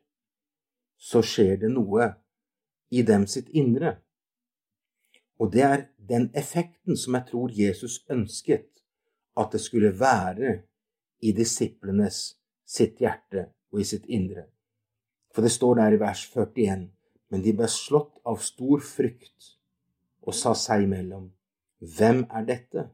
så 0.96 1.22
skjer 1.22 1.56
det 1.56 1.70
noe 1.72 2.12
i 2.90 3.02
dem 3.02 3.26
sitt 3.26 3.48
indre. 3.52 3.98
Og 5.40 5.52
det 5.52 5.62
er 5.64 5.86
den 6.08 6.28
effekten 6.36 6.96
som 6.96 7.16
jeg 7.16 7.26
tror 7.30 7.54
Jesus 7.56 8.04
ønsket 8.10 8.68
at 9.40 9.52
det 9.52 9.60
skulle 9.60 9.92
være 10.00 10.60
i 11.22 11.32
disiplenes 11.32 12.36
sitt 12.66 13.00
hjerte 13.00 13.48
og 13.72 13.80
i 13.80 13.88
sitt 13.88 14.06
indre. 14.06 14.46
For 15.34 15.42
det 15.42 15.52
står 15.54 15.74
der 15.80 15.96
i 15.96 16.00
vers 16.00 16.26
41, 16.28 16.88
men 17.30 17.44
de 17.44 17.54
ble 17.56 17.68
slått 17.70 18.18
av 18.26 18.40
stor 18.44 18.82
frykt 18.84 19.54
og 20.26 20.36
sa 20.36 20.52
seg 20.58 20.84
imellom, 20.84 21.30
hvem 21.80 22.26
er 22.28 22.48
dette? 22.48 22.90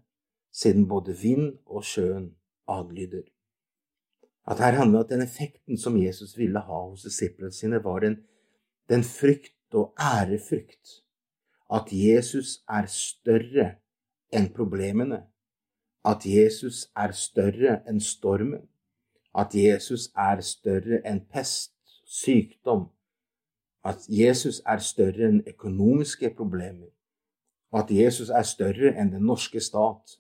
siden 0.56 0.86
både 0.88 1.12
vind 1.20 1.58
og 1.66 1.84
sjøen 1.84 2.30
adlyder. 2.68 3.26
At 4.48 4.62
her 4.62 4.78
handler 4.78 5.02
det 5.02 5.04
at 5.04 5.10
den 5.10 5.24
effekten 5.26 5.78
som 5.78 5.98
Jesus 6.00 6.36
ville 6.38 6.62
ha 6.64 6.78
hos 6.86 7.02
disiplene 7.04 7.52
sine, 7.52 7.82
var 7.84 8.00
den, 8.00 8.16
den 8.88 9.04
frykt 9.04 9.74
og 9.74 9.92
ærefrykt. 10.00 11.02
At 11.70 11.90
Jesus 11.92 12.62
er 12.68 12.86
større 12.86 13.74
enn 14.32 14.52
problemene. 14.54 15.24
At 16.04 16.26
Jesus 16.26 16.86
er 16.96 17.12
større 17.12 17.80
enn 17.88 18.00
stormen. 18.00 18.68
At 19.34 19.54
Jesus 19.54 20.08
er 20.16 20.40
større 20.40 21.02
enn 21.04 21.24
pest, 21.32 21.74
sykdom. 22.04 22.88
At 23.84 24.06
Jesus 24.08 24.62
er 24.66 24.78
større 24.78 25.28
enn 25.28 25.42
økonomiske 25.46 26.30
problemer. 26.38 26.90
At 27.74 27.90
Jesus 27.90 28.30
er 28.30 28.46
større 28.46 28.94
enn 28.94 29.12
den 29.12 29.26
norske 29.26 29.60
stat 29.60 30.18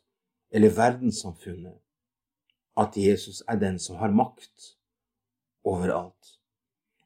eller 0.50 0.74
verdenssamfunnet 0.74 1.78
at 2.76 2.96
Jesus 2.96 3.42
er 3.48 3.56
den 3.56 3.78
som 3.78 3.96
har 3.96 4.10
makt 4.12 4.76
overalt. 5.64 6.38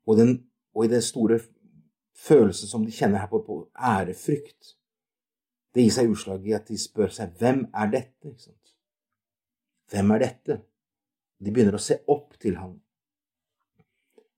Og, 0.06 0.16
den, 0.16 0.50
og 0.74 0.84
i 0.84 0.88
den 0.88 1.02
store 1.02 1.38
følelsen 2.20 2.68
som 2.68 2.84
de 2.84 2.92
kjenner 2.94 3.22
her 3.22 3.30
på, 3.30 3.42
på 3.46 3.62
ærefrykt, 3.76 4.76
det 5.74 5.84
gir 5.84 5.94
seg 5.94 6.10
utslag 6.10 6.46
i 6.46 6.54
at 6.56 6.66
de 6.68 6.78
spør 6.80 7.12
seg 7.14 7.36
hvem 7.38 7.64
er 7.74 7.92
dette? 7.92 8.32
Hvem 9.90 10.14
er 10.16 10.24
dette? 10.24 10.56
De 11.38 11.52
begynner 11.52 11.78
å 11.78 11.82
se 11.82 12.00
opp 12.10 12.34
til 12.42 12.58
ham. 12.58 12.74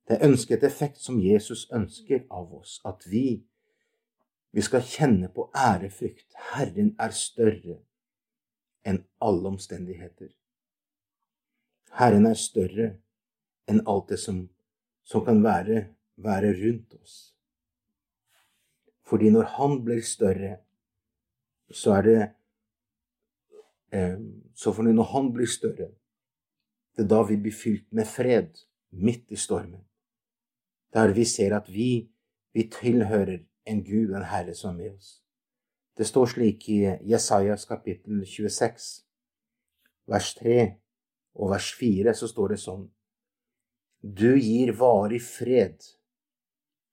Det 0.06 0.18
er 0.18 0.26
ønsket 0.28 0.66
effekt 0.66 1.00
som 1.00 1.20
Jesus 1.22 1.64
ønsker 1.72 2.26
av 2.30 2.52
oss, 2.54 2.80
at 2.84 3.06
vi, 3.08 3.40
vi 4.52 4.62
skal 4.62 4.84
kjenne 4.84 5.30
på 5.32 5.48
ærefrykt. 5.56 6.28
Herren 6.52 6.92
er 7.00 7.16
større 7.16 7.80
enn 8.84 9.00
alle 9.22 9.54
omstendigheter. 9.54 10.32
Herren 11.96 12.26
er 12.28 12.38
større 12.38 12.94
enn 13.70 13.82
alt 13.88 14.10
det 14.12 14.20
som, 14.20 14.44
som 15.04 15.24
kan 15.24 15.42
være, 15.44 15.86
være 16.16 16.52
rundt 16.60 16.98
oss. 17.00 17.31
Fordi 19.12 19.30
når 19.30 19.42
Han 19.42 19.82
blir 19.84 20.00
større, 20.00 20.56
så 21.70 21.92
er 21.92 22.02
det 22.02 22.20
eh, 23.92 24.16
Så 24.54 24.72
for 24.72 24.82
når 24.82 25.04
Han 25.04 25.32
blir 25.32 25.46
større, 25.46 25.90
det 26.96 27.04
er 27.04 27.08
da 27.08 27.22
vi 27.22 27.36
blir 27.36 27.52
fylt 27.52 27.92
med 27.92 28.06
fred 28.06 28.56
midt 28.90 29.30
i 29.30 29.36
stormen. 29.36 29.84
Der 30.94 31.12
vi 31.12 31.24
ser 31.24 31.56
at 31.56 31.68
vi, 31.68 32.08
vi 32.54 32.62
tilhører 32.72 33.38
en 33.66 33.84
Gud, 33.84 34.14
en 34.16 34.24
Herre, 34.24 34.54
som 34.54 34.70
er 34.70 34.82
med 34.82 34.96
oss. 34.96 35.22
Det 35.98 36.06
står 36.06 36.26
slik 36.26 36.68
i 36.68 36.80
Jesajas 37.04 37.64
kapittel 37.68 38.24
26, 38.26 39.04
vers 40.08 40.34
3 40.34 40.60
og 41.34 41.50
vers 41.50 41.72
4, 41.76 42.14
så 42.14 42.28
står 42.28 42.48
det 42.48 42.62
sånn 42.64 42.88
Du 44.00 44.38
gir 44.40 44.72
varig 44.72 45.20
fred 45.20 45.84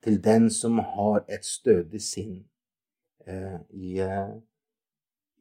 til 0.04 0.20
den 0.24 0.50
som 0.52 0.80
har 0.80 1.26
et 1.28 1.46
stødig 1.46 2.02
sinn. 2.02 2.44
Eh, 3.28 3.58
I, 3.70 4.00
eh, 4.00 4.36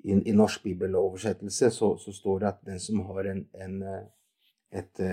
i, 0.05 0.12
i, 0.12 0.33
norsk 0.33 0.62
bibeloversettelse 0.62 1.71
så, 1.71 1.92
så, 1.99 2.12
står 2.12 2.38
det 2.38 2.49
at 2.49 2.64
den 2.66 2.81
som 2.81 3.01
har 3.07 3.31
en, 3.31 3.44
en, 3.55 3.83
eh, 3.83 4.03
et, 4.81 5.05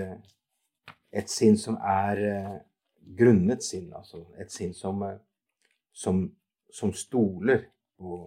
et 1.12 1.30
sinn 1.30 1.56
som 1.58 1.78
er 1.80 2.20
grunnet 3.16 3.62
sinn, 3.64 3.92
altså 3.94 4.24
et 4.40 4.52
sinn 4.52 4.74
som, 4.74 5.04
som, 5.94 6.26
som 6.72 6.92
stoler 6.92 7.68
på, 7.98 8.18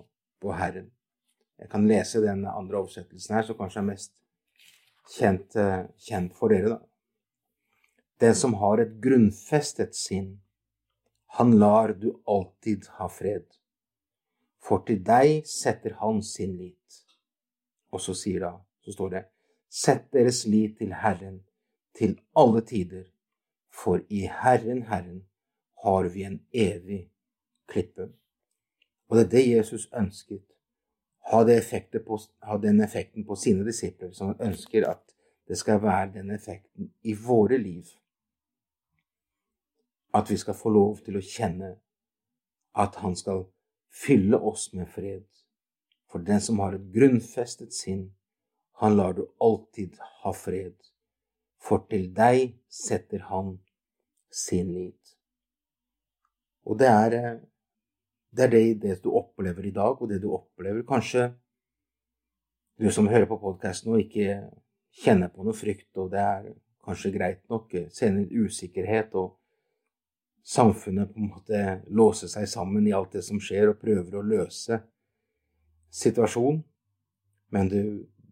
på, 0.41 0.53
Herren. 0.55 0.89
Jeg 1.59 1.69
kan 1.69 1.87
lese 1.87 2.23
den 2.23 2.45
andre 2.47 2.79
oversettelsen 2.79 3.35
her, 3.35 3.45
som 3.45 3.57
kanskje 3.59 3.81
er 3.83 3.89
mest 3.89 4.13
kjent, 5.17 5.55
eh, 5.55 5.83
kjent 6.07 6.35
for 6.37 6.53
dere. 6.53 6.69
da. 6.69 6.79
Den 8.19 8.35
som 8.35 8.55
har 8.59 8.81
et 8.81 8.95
grunnfestet 9.03 9.95
sinn, 9.95 10.39
han 11.37 11.59
lar 11.59 11.93
du 11.93 12.21
alltid 12.25 12.87
ha 12.97 13.09
fred. 13.09 13.45
For 14.63 14.81
til 14.87 15.03
deg 15.05 15.45
setter 15.47 15.95
han 16.01 16.23
sin 16.25 16.55
lit. 16.57 16.97
Og 17.93 18.01
så 18.01 18.15
sier 18.17 18.43
da, 18.43 18.55
så 18.85 18.93
står 18.95 19.13
det, 19.13 19.23
sett 19.69 20.09
deres 20.13 20.43
lit 20.49 20.77
til 20.81 20.93
Herren 21.03 21.39
til 21.97 22.17
alle 22.37 22.61
tider, 22.65 23.05
for 23.69 24.01
i 24.09 24.25
Herren, 24.41 24.83
Herren, 24.89 25.23
har 25.83 26.09
vi 26.13 26.25
en 26.27 26.39
evig 26.51 27.05
klippe. 27.69 28.09
Og 29.07 29.17
det 29.17 29.23
er 29.25 29.31
det 29.35 29.45
Jesus 29.47 29.87
ønsket. 29.95 30.45
Ha, 31.29 31.43
på, 32.05 32.19
ha 32.41 32.57
den 32.57 32.81
effekten 32.81 33.25
på 33.25 33.35
sine 33.35 33.65
disipler, 33.65 34.11
som 34.11 34.35
ønsker 34.39 34.87
at 34.89 35.13
det 35.47 35.57
skal 35.57 35.81
være 35.81 36.11
den 36.13 36.31
effekten 36.31 36.91
i 37.01 37.13
våre 37.13 37.57
liv. 37.57 37.85
At 40.13 40.29
vi 40.31 40.37
skal 40.37 40.57
få 40.57 40.71
lov 40.73 41.01
til 41.05 41.19
å 41.19 41.23
kjenne 41.23 41.75
at 42.79 42.95
han 43.03 43.15
skal 43.15 43.45
fylle 43.89 44.37
oss 44.37 44.69
med 44.73 44.89
fred. 44.89 45.25
For 46.09 46.23
den 46.25 46.41
som 46.41 46.59
har 46.63 46.73
et 46.73 46.87
grunnfestet 46.93 47.73
sinn, 47.73 48.09
han 48.81 48.95
lar 48.97 49.13
du 49.13 49.25
alltid 49.43 49.99
ha 50.23 50.33
fred. 50.33 50.77
For 51.59 51.83
til 51.91 52.07
deg 52.15 52.55
setter 52.71 53.27
han 53.29 53.57
sin 54.31 54.71
lit. 54.73 55.15
Og 56.65 56.79
det 56.79 56.87
er 56.87 57.17
eh, 57.17 57.37
det, 58.29 58.43
er 58.45 58.51
det, 58.53 58.63
det 58.81 58.97
du 59.03 59.11
opplever 59.17 59.65
i 59.65 59.73
dag, 59.73 60.01
og 60.01 60.09
det 60.09 60.21
du 60.21 60.29
opplever 60.33 60.85
Kanskje 60.87 61.31
du 62.79 62.91
som 62.93 63.09
hører 63.09 63.25
på 63.27 63.39
podkasten 63.41 63.91
og 63.91 64.03
ikke 64.03 64.37
kjenner 65.01 65.31
på 65.33 65.43
noe 65.43 65.57
frykt, 65.57 65.89
og 65.97 66.11
det 66.13 66.21
er 66.21 66.51
kanskje 66.85 67.11
greit 67.11 67.41
nok, 67.51 67.73
kjenner 67.91 68.29
usikkerhet, 68.45 69.15
og 69.19 69.38
samfunnet 70.49 71.13
på 71.13 71.19
en 71.19 71.29
måte 71.29 71.59
låser 71.93 72.31
seg 72.31 72.47
sammen 72.49 72.87
i 72.87 72.93
alt 72.95 73.13
det 73.13 73.21
som 73.25 73.41
skjer, 73.41 73.69
og 73.69 73.81
prøver 73.81 74.17
å 74.17 74.25
løse 74.25 74.79
situasjonen, 75.93 76.63
men 77.53 77.69
du, 77.69 77.81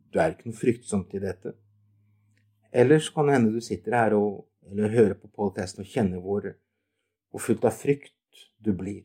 du 0.09 0.19
er 0.21 0.33
ikke 0.33 0.49
noe 0.49 0.57
fryktsomt 0.57 1.13
i 1.17 1.21
dette. 1.21 1.53
Ellers 2.73 3.09
kan 3.13 3.29
det 3.29 3.37
hende 3.37 3.53
du 3.53 3.61
sitter 3.63 3.95
her 3.97 4.15
og, 4.17 4.47
eller 4.67 4.93
hører 4.93 5.17
på 5.17 5.29
podkasten 5.33 5.85
og 5.85 5.91
kjenner 5.91 6.21
hvor, 6.21 6.47
hvor 7.31 7.43
fullt 7.43 7.67
av 7.69 7.77
frykt 7.77 8.41
du 8.61 8.73
blir. 8.77 9.03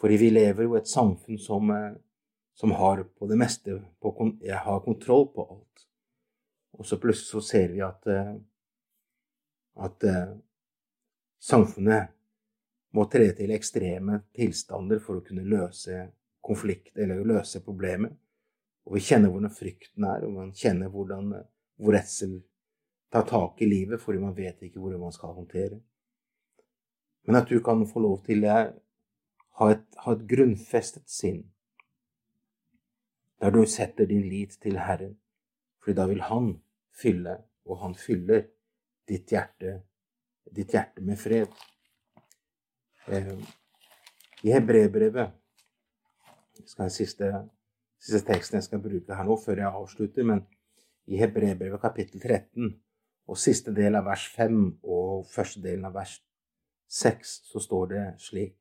Fordi 0.00 0.18
vi 0.18 0.30
lever 0.32 0.66
jo 0.66 0.74
i 0.74 0.80
et 0.80 0.90
samfunn 0.90 1.38
som, 1.38 1.70
eh, 1.70 1.92
som 2.58 2.72
har 2.76 3.04
på 3.04 3.28
det 3.30 3.38
meste 3.38 3.76
på, 4.02 4.14
har 4.64 4.80
kontroll 4.84 5.28
på 5.34 5.44
alt. 5.44 5.84
Og 6.72 6.88
så 6.88 6.98
plutselig 6.98 7.36
så 7.36 7.44
ser 7.52 7.76
vi 7.76 7.84
at, 7.84 8.08
eh, 8.08 8.32
at 9.86 10.08
uh, 10.08 10.32
samfunnet 11.42 12.12
må 12.92 13.06
tre 13.10 13.30
til 13.36 13.52
ekstreme 13.54 14.20
tilstander 14.36 15.00
for 15.02 15.18
å 15.18 15.24
kunne 15.26 15.46
løse 15.48 16.04
konflikt 16.44 16.98
eller 16.98 17.24
løse 17.26 17.62
problemet. 17.64 18.12
Og 18.86 18.96
vi 18.96 19.04
kjenner 19.06 19.30
hvordan 19.30 19.54
frykten 19.54 20.04
er, 20.04 20.26
og 20.26 20.34
man 20.36 20.52
kjenner 20.58 20.90
hvordan 20.90 21.32
hvor 21.82 21.96
redsel 21.96 22.40
tar 23.12 23.26
tak 23.28 23.62
i 23.62 23.68
livet 23.68 24.00
fordi 24.00 24.20
man 24.22 24.34
vet 24.36 24.62
ikke 24.62 24.80
hvordan 24.82 25.02
man 25.02 25.14
skal 25.14 25.34
håndtere. 25.36 25.80
Men 27.26 27.38
at 27.38 27.48
du 27.48 27.60
kan 27.62 27.84
få 27.86 28.02
lov 28.02 28.22
til 28.26 28.44
å 28.46 28.56
ha 28.56 28.62
ha 29.62 29.68
et 30.16 30.26
grunnfestet 30.26 31.10
sinn, 31.10 31.42
der 33.42 33.52
du 33.54 33.64
setter 33.66 34.08
din 34.10 34.24
lit 34.30 34.56
til 34.62 34.78
Herren, 34.78 35.16
for 35.82 35.94
da 35.94 36.06
vil 36.10 36.22
Han 36.22 36.62
fylle, 36.94 37.36
og 37.66 37.78
Han 37.82 37.94
fyller 37.94 38.46
ditt 39.08 39.30
hjerte, 39.30 39.82
ditt 40.50 40.72
hjerte 40.74 41.04
med 41.04 41.18
fred. 41.20 41.52
Eh, 43.06 43.34
I 44.42 44.54
Hebrebrevet 44.54 45.30
skal 46.66 46.88
jeg 46.88 46.96
siste, 46.96 47.30
siste 48.02 48.26
teksten 48.26 48.58
jeg 48.58 48.66
skal 48.68 48.82
bruke 48.82 49.16
her 49.16 49.28
nå, 49.28 49.36
før 49.38 49.62
jeg 49.62 49.70
avslutter, 49.70 50.26
men 50.26 50.44
i 51.06 51.18
Hebrebrevet 51.18 51.80
kapittel 51.82 52.20
13 52.20 52.72
og 53.30 53.38
siste 53.38 53.74
del 53.74 53.96
av 53.98 54.06
vers 54.06 54.26
5 54.34 54.58
og 54.82 55.26
første 55.30 55.62
delen 55.62 55.86
av 55.88 55.96
vers 55.96 56.18
6 56.92 57.38
så 57.48 57.62
står 57.62 57.86
det 57.94 58.04
slik 58.22 58.58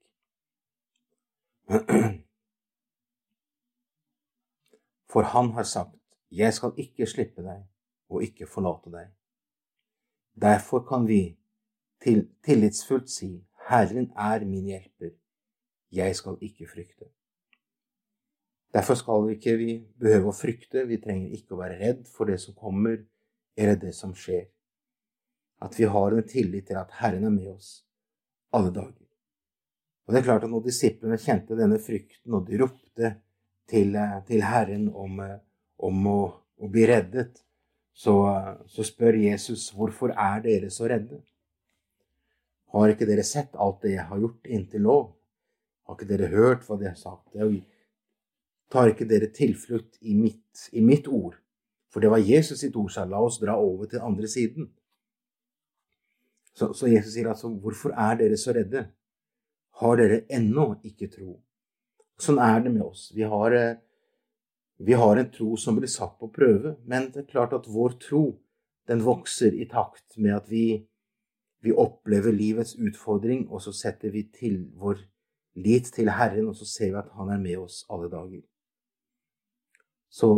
For 5.12 5.28
han 5.34 5.52
har 5.52 5.64
sagt, 5.64 5.98
Jeg 6.32 6.54
skal 6.54 6.72
ikke 6.80 7.06
slippe 7.08 7.44
deg 7.44 7.66
og 8.12 8.24
ikke 8.24 8.48
forlate 8.48 8.92
deg. 8.92 9.10
Derfor 10.40 10.80
kan 10.88 11.04
vi 11.08 11.38
til, 12.02 12.28
tillitsfullt 12.46 13.10
si, 13.12 13.32
Herren 13.70 14.10
er 14.18 14.46
min 14.46 14.70
hjelper, 14.72 15.14
jeg 15.92 16.16
skal 16.16 16.38
ikke 16.42 16.70
frykte. 16.70 17.12
Derfor 18.72 18.96
skal 18.96 19.26
vi 19.28 19.36
ikke 19.36 19.58
vi 19.60 19.72
behøve 20.00 20.32
å 20.32 20.36
frykte, 20.36 20.86
vi 20.88 21.02
trenger 21.04 21.36
ikke 21.36 21.58
å 21.58 21.62
være 21.62 21.80
redd 21.82 22.06
for 22.08 22.32
det 22.32 22.40
som 22.40 22.56
kommer, 22.56 23.02
eller 23.60 23.80
det 23.80 23.92
som 23.96 24.14
skjer. 24.16 24.48
At 25.62 25.76
vi 25.78 25.90
har 25.92 26.16
en 26.16 26.28
tillit 26.28 26.70
til 26.70 26.80
at 26.80 26.94
Herren 27.02 27.28
er 27.28 27.34
med 27.36 27.52
oss 27.52 27.82
alle 28.56 28.72
dager. 28.74 29.08
Og 30.08 30.14
det 30.14 30.22
er 30.22 30.28
klart 30.28 30.46
at 30.48 30.52
når 30.52 30.64
disiplene 30.66 31.20
kjente 31.22 31.58
denne 31.60 31.78
frykten, 31.80 32.34
og 32.34 32.48
de 32.48 32.58
ropte 32.60 33.12
til, 33.70 33.98
til 34.28 34.44
Herren 34.44 34.88
om, 34.90 35.20
om 35.88 36.08
å, 36.10 36.20
å, 36.58 36.72
bli 36.72 36.88
reddet, 36.90 37.44
så, 37.92 38.16
så 38.72 38.86
spør 38.88 39.20
Jesus 39.20 39.70
hvorfor 39.76 40.16
er 40.16 40.42
dere 40.44 40.72
så 40.74 40.88
redde? 40.90 41.22
Har 42.72 42.94
ikke 42.94 43.08
dere 43.10 43.24
sett 43.28 43.56
alt 43.60 43.82
det 43.84 43.96
jeg 43.98 44.08
har 44.08 44.20
gjort 44.22 44.48
inntil 44.48 44.86
nå? 44.86 44.98
Har 45.88 45.98
ikke 45.98 46.10
dere 46.10 46.32
hørt 46.32 46.68
hva 46.68 46.78
de 46.80 46.88
har 46.88 47.00
sagt? 47.00 47.36
Er 47.36 47.52
tar 48.72 48.94
ikke 48.94 49.08
dere 49.10 49.28
tilflukt 49.36 49.98
i 50.02 50.16
mitt, 50.16 50.70
i 50.72 50.84
mitt 50.84 51.10
ord? 51.12 51.36
For 51.92 52.00
det 52.00 52.12
var 52.14 52.24
Jesus 52.24 52.62
sitt 52.64 52.78
ord 52.80 52.92
sa 52.94 53.04
la 53.04 53.20
oss 53.20 53.42
dra 53.42 53.58
over 53.60 53.90
til 53.92 54.04
andre 54.04 54.30
siden. 54.32 54.70
Så, 56.56 56.72
så 56.74 56.88
Jesus 56.88 57.14
sier 57.16 57.28
altså, 57.32 57.52
hvorfor 57.52 57.92
er 58.00 58.20
dere 58.20 58.40
så 58.40 58.56
redde? 58.56 58.86
Har 59.82 59.98
dere 60.00 60.24
ennå 60.32 60.74
ikke 60.88 61.10
tro? 61.12 61.36
Sånn 62.22 62.40
er 62.44 62.62
det 62.64 62.72
med 62.72 62.86
oss. 62.86 63.10
Vi 63.16 63.26
har, 63.28 63.56
eh, 63.58 63.80
vi 64.80 64.96
har 64.96 65.18
en 65.18 65.32
tro 65.34 65.56
som 65.60 65.80
blir 65.80 65.92
satt 65.92 66.18
på 66.20 66.32
prøve, 66.32 66.76
men 66.86 67.10
det 67.12 67.24
er 67.26 67.32
klart 67.32 67.56
at 67.58 67.68
vår 67.68 67.98
tro 68.04 68.24
den 68.88 69.04
vokser 69.04 69.56
i 69.56 69.68
takt 69.70 70.18
med 70.18 70.36
at 70.36 70.50
vi, 70.52 70.86
vi 71.62 71.74
opplever 71.74 72.34
livets 72.34 72.76
utfordring, 72.76 73.46
og 73.50 73.62
så 73.62 73.74
setter 73.76 74.14
vi 74.14 74.26
til 74.34 74.64
vår 74.82 75.04
lit 75.62 75.92
til 75.94 76.10
Herren, 76.10 76.48
og 76.50 76.56
så 76.58 76.66
ser 76.66 76.94
vi 76.94 77.00
at 77.02 77.12
Han 77.18 77.30
er 77.30 77.42
med 77.42 77.58
oss 77.58 77.86
alle 77.90 78.10
dager. 78.10 78.42
Så 80.10 80.32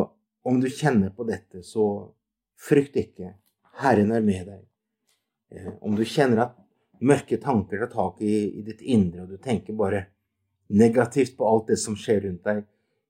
om 0.44 0.60
du 0.60 0.68
kjenner 0.70 1.10
på 1.10 1.24
dette, 1.24 1.64
så 1.64 2.12
frykt 2.60 2.98
ikke. 3.00 3.34
Herren 3.80 4.12
er 4.12 4.22
med 4.22 4.50
deg. 4.50 4.66
Eh, 5.54 5.72
om 5.82 5.96
du 5.96 6.04
kjenner 6.06 6.44
at 6.48 6.60
mørke 7.04 7.40
tanker 7.42 7.86
tar 7.86 7.94
tak 7.94 8.22
i, 8.22 8.60
i 8.60 8.62
ditt 8.62 8.82
indre, 8.82 9.24
og 9.24 9.34
du 9.34 9.38
tenker 9.42 9.78
bare 9.78 10.06
negativt 10.74 11.38
på 11.38 11.48
alt 11.48 11.72
det 11.72 11.80
som 11.82 11.96
skjer 12.00 12.24
rundt 12.28 12.46
deg, 12.46 12.64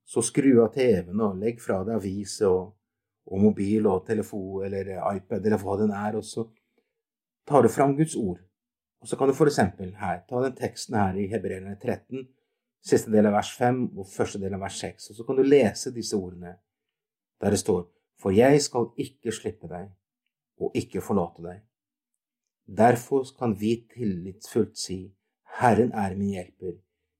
så 0.05 0.23
skru 0.25 0.51
av 0.63 0.73
TV-en 0.75 1.21
og 1.23 1.37
legg 1.39 1.61
fra 1.63 1.81
deg 1.87 1.95
aviser 1.97 2.49
og, 2.49 2.73
og, 3.29 3.37
mobil 3.39 3.87
og 3.87 4.03
telefon 4.07 4.65
eller 4.67 4.97
iPad 5.13 5.45
eller 5.45 5.61
hva 5.61 5.77
den 5.79 5.93
er, 5.95 6.17
og 6.19 6.25
så 6.27 6.45
tar 7.47 7.63
du 7.63 7.69
fram 7.69 7.95
Guds 7.97 8.15
ord. 8.15 8.39
Og 9.01 9.07
så 9.07 9.17
kan 9.19 9.27
du 9.27 9.33
f.eks. 9.35 9.59
her 9.99 10.23
ta 10.29 10.43
den 10.43 10.55
teksten 10.55 10.95
her 10.95 11.17
i 11.19 11.27
Hebreerne 11.31 11.75
13 11.75 12.27
siste 12.83 13.11
del 13.11 13.27
av 13.27 13.37
vers 13.37 13.51
5 13.57 13.81
og 13.97 14.07
første 14.07 14.39
del 14.39 14.55
av 14.55 14.63
vers 14.63 14.77
6. 14.79 15.09
Og 15.11 15.17
så 15.17 15.25
kan 15.27 15.39
du 15.39 15.43
lese 15.43 15.91
disse 15.95 16.17
ordene 16.17 16.57
der 17.41 17.51
det 17.51 17.59
står 17.59 17.89
For 18.21 18.31
jeg 18.31 18.61
skal 18.61 18.91
ikke 18.97 19.33
slippe 19.35 19.67
deg 19.67 19.89
og 20.63 20.75
ikke 20.79 21.01
forlate 21.03 21.43
deg. 21.43 21.59
Derfor 22.63 23.25
kan 23.37 23.55
vi 23.59 23.75
tillitsfullt 23.91 24.77
si 24.79 24.99
Herren 25.59 25.91
er 25.91 26.15
min 26.15 26.31
hjelper, 26.37 26.77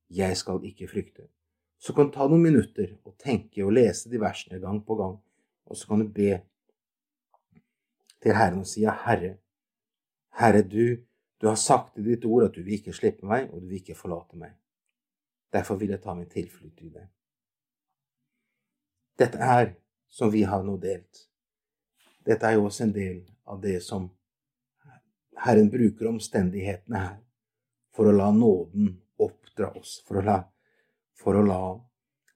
jeg 0.09 0.38
skal 0.38 0.63
ikke 0.63 0.88
frykte. 0.88 1.27
Så 1.77 1.93
kan 1.93 2.07
du 2.07 2.15
ta 2.15 2.29
noen 2.29 2.45
minutter 2.45 2.95
og 3.03 3.17
tenke 3.19 3.65
og 3.65 3.73
lese 3.75 4.09
de 4.09 4.21
versene 4.21 4.62
gang 4.63 4.79
på 4.86 4.95
gang, 4.95 5.17
og 5.67 5.77
så 5.77 5.89
kan 5.89 5.99
du 5.99 6.07
be 6.07 6.39
til 8.23 8.38
Herren 8.38 8.63
og 8.63 8.69
si 8.69 8.86
ja, 8.86 8.95
Herre, 9.03 9.36
Herre, 10.39 10.62
du, 10.62 11.06
du 11.38 11.48
har 11.48 11.60
sagt 11.60 11.98
i 12.00 12.06
ditt 12.06 12.26
ord 12.26 12.48
at 12.48 12.56
du 12.56 12.63
vil 12.63 12.80
ikke 12.80 12.96
slippe 12.96 13.28
meg, 13.30 13.52
og 13.52 13.62
du 13.62 13.67
vil 13.69 13.82
ikke 13.82 13.98
forlate 13.98 14.39
meg. 14.39 14.56
Derfor 15.54 15.78
vil 15.78 15.93
jeg 15.93 16.02
ta 16.02 16.15
min 16.17 16.30
tilflukt 16.30 16.82
i 16.82 16.89
deg. 16.89 17.06
Dette 19.19 19.38
er 19.38 19.76
som 20.10 20.32
vi 20.34 20.41
har 20.50 20.63
nå 20.65 20.78
delt. 20.82 21.28
Dette 22.26 22.48
er 22.48 22.58
jo 22.58 22.65
også 22.65 22.88
en 22.88 22.96
del 22.96 23.19
av 23.50 23.62
det 23.62 23.78
som 23.86 24.08
Herren 25.43 25.69
bruker 25.69 26.10
omstendighetene 26.10 27.00
her 27.02 27.17
for 27.93 28.10
å 28.10 28.15
la 28.15 28.32
nåden 28.34 28.89
oppdra 29.22 29.69
oss, 29.78 30.00
for 30.08 30.22
å 30.22 30.26
la, 30.26 30.39
for 31.19 31.38
å 31.38 31.46
la 31.46 31.63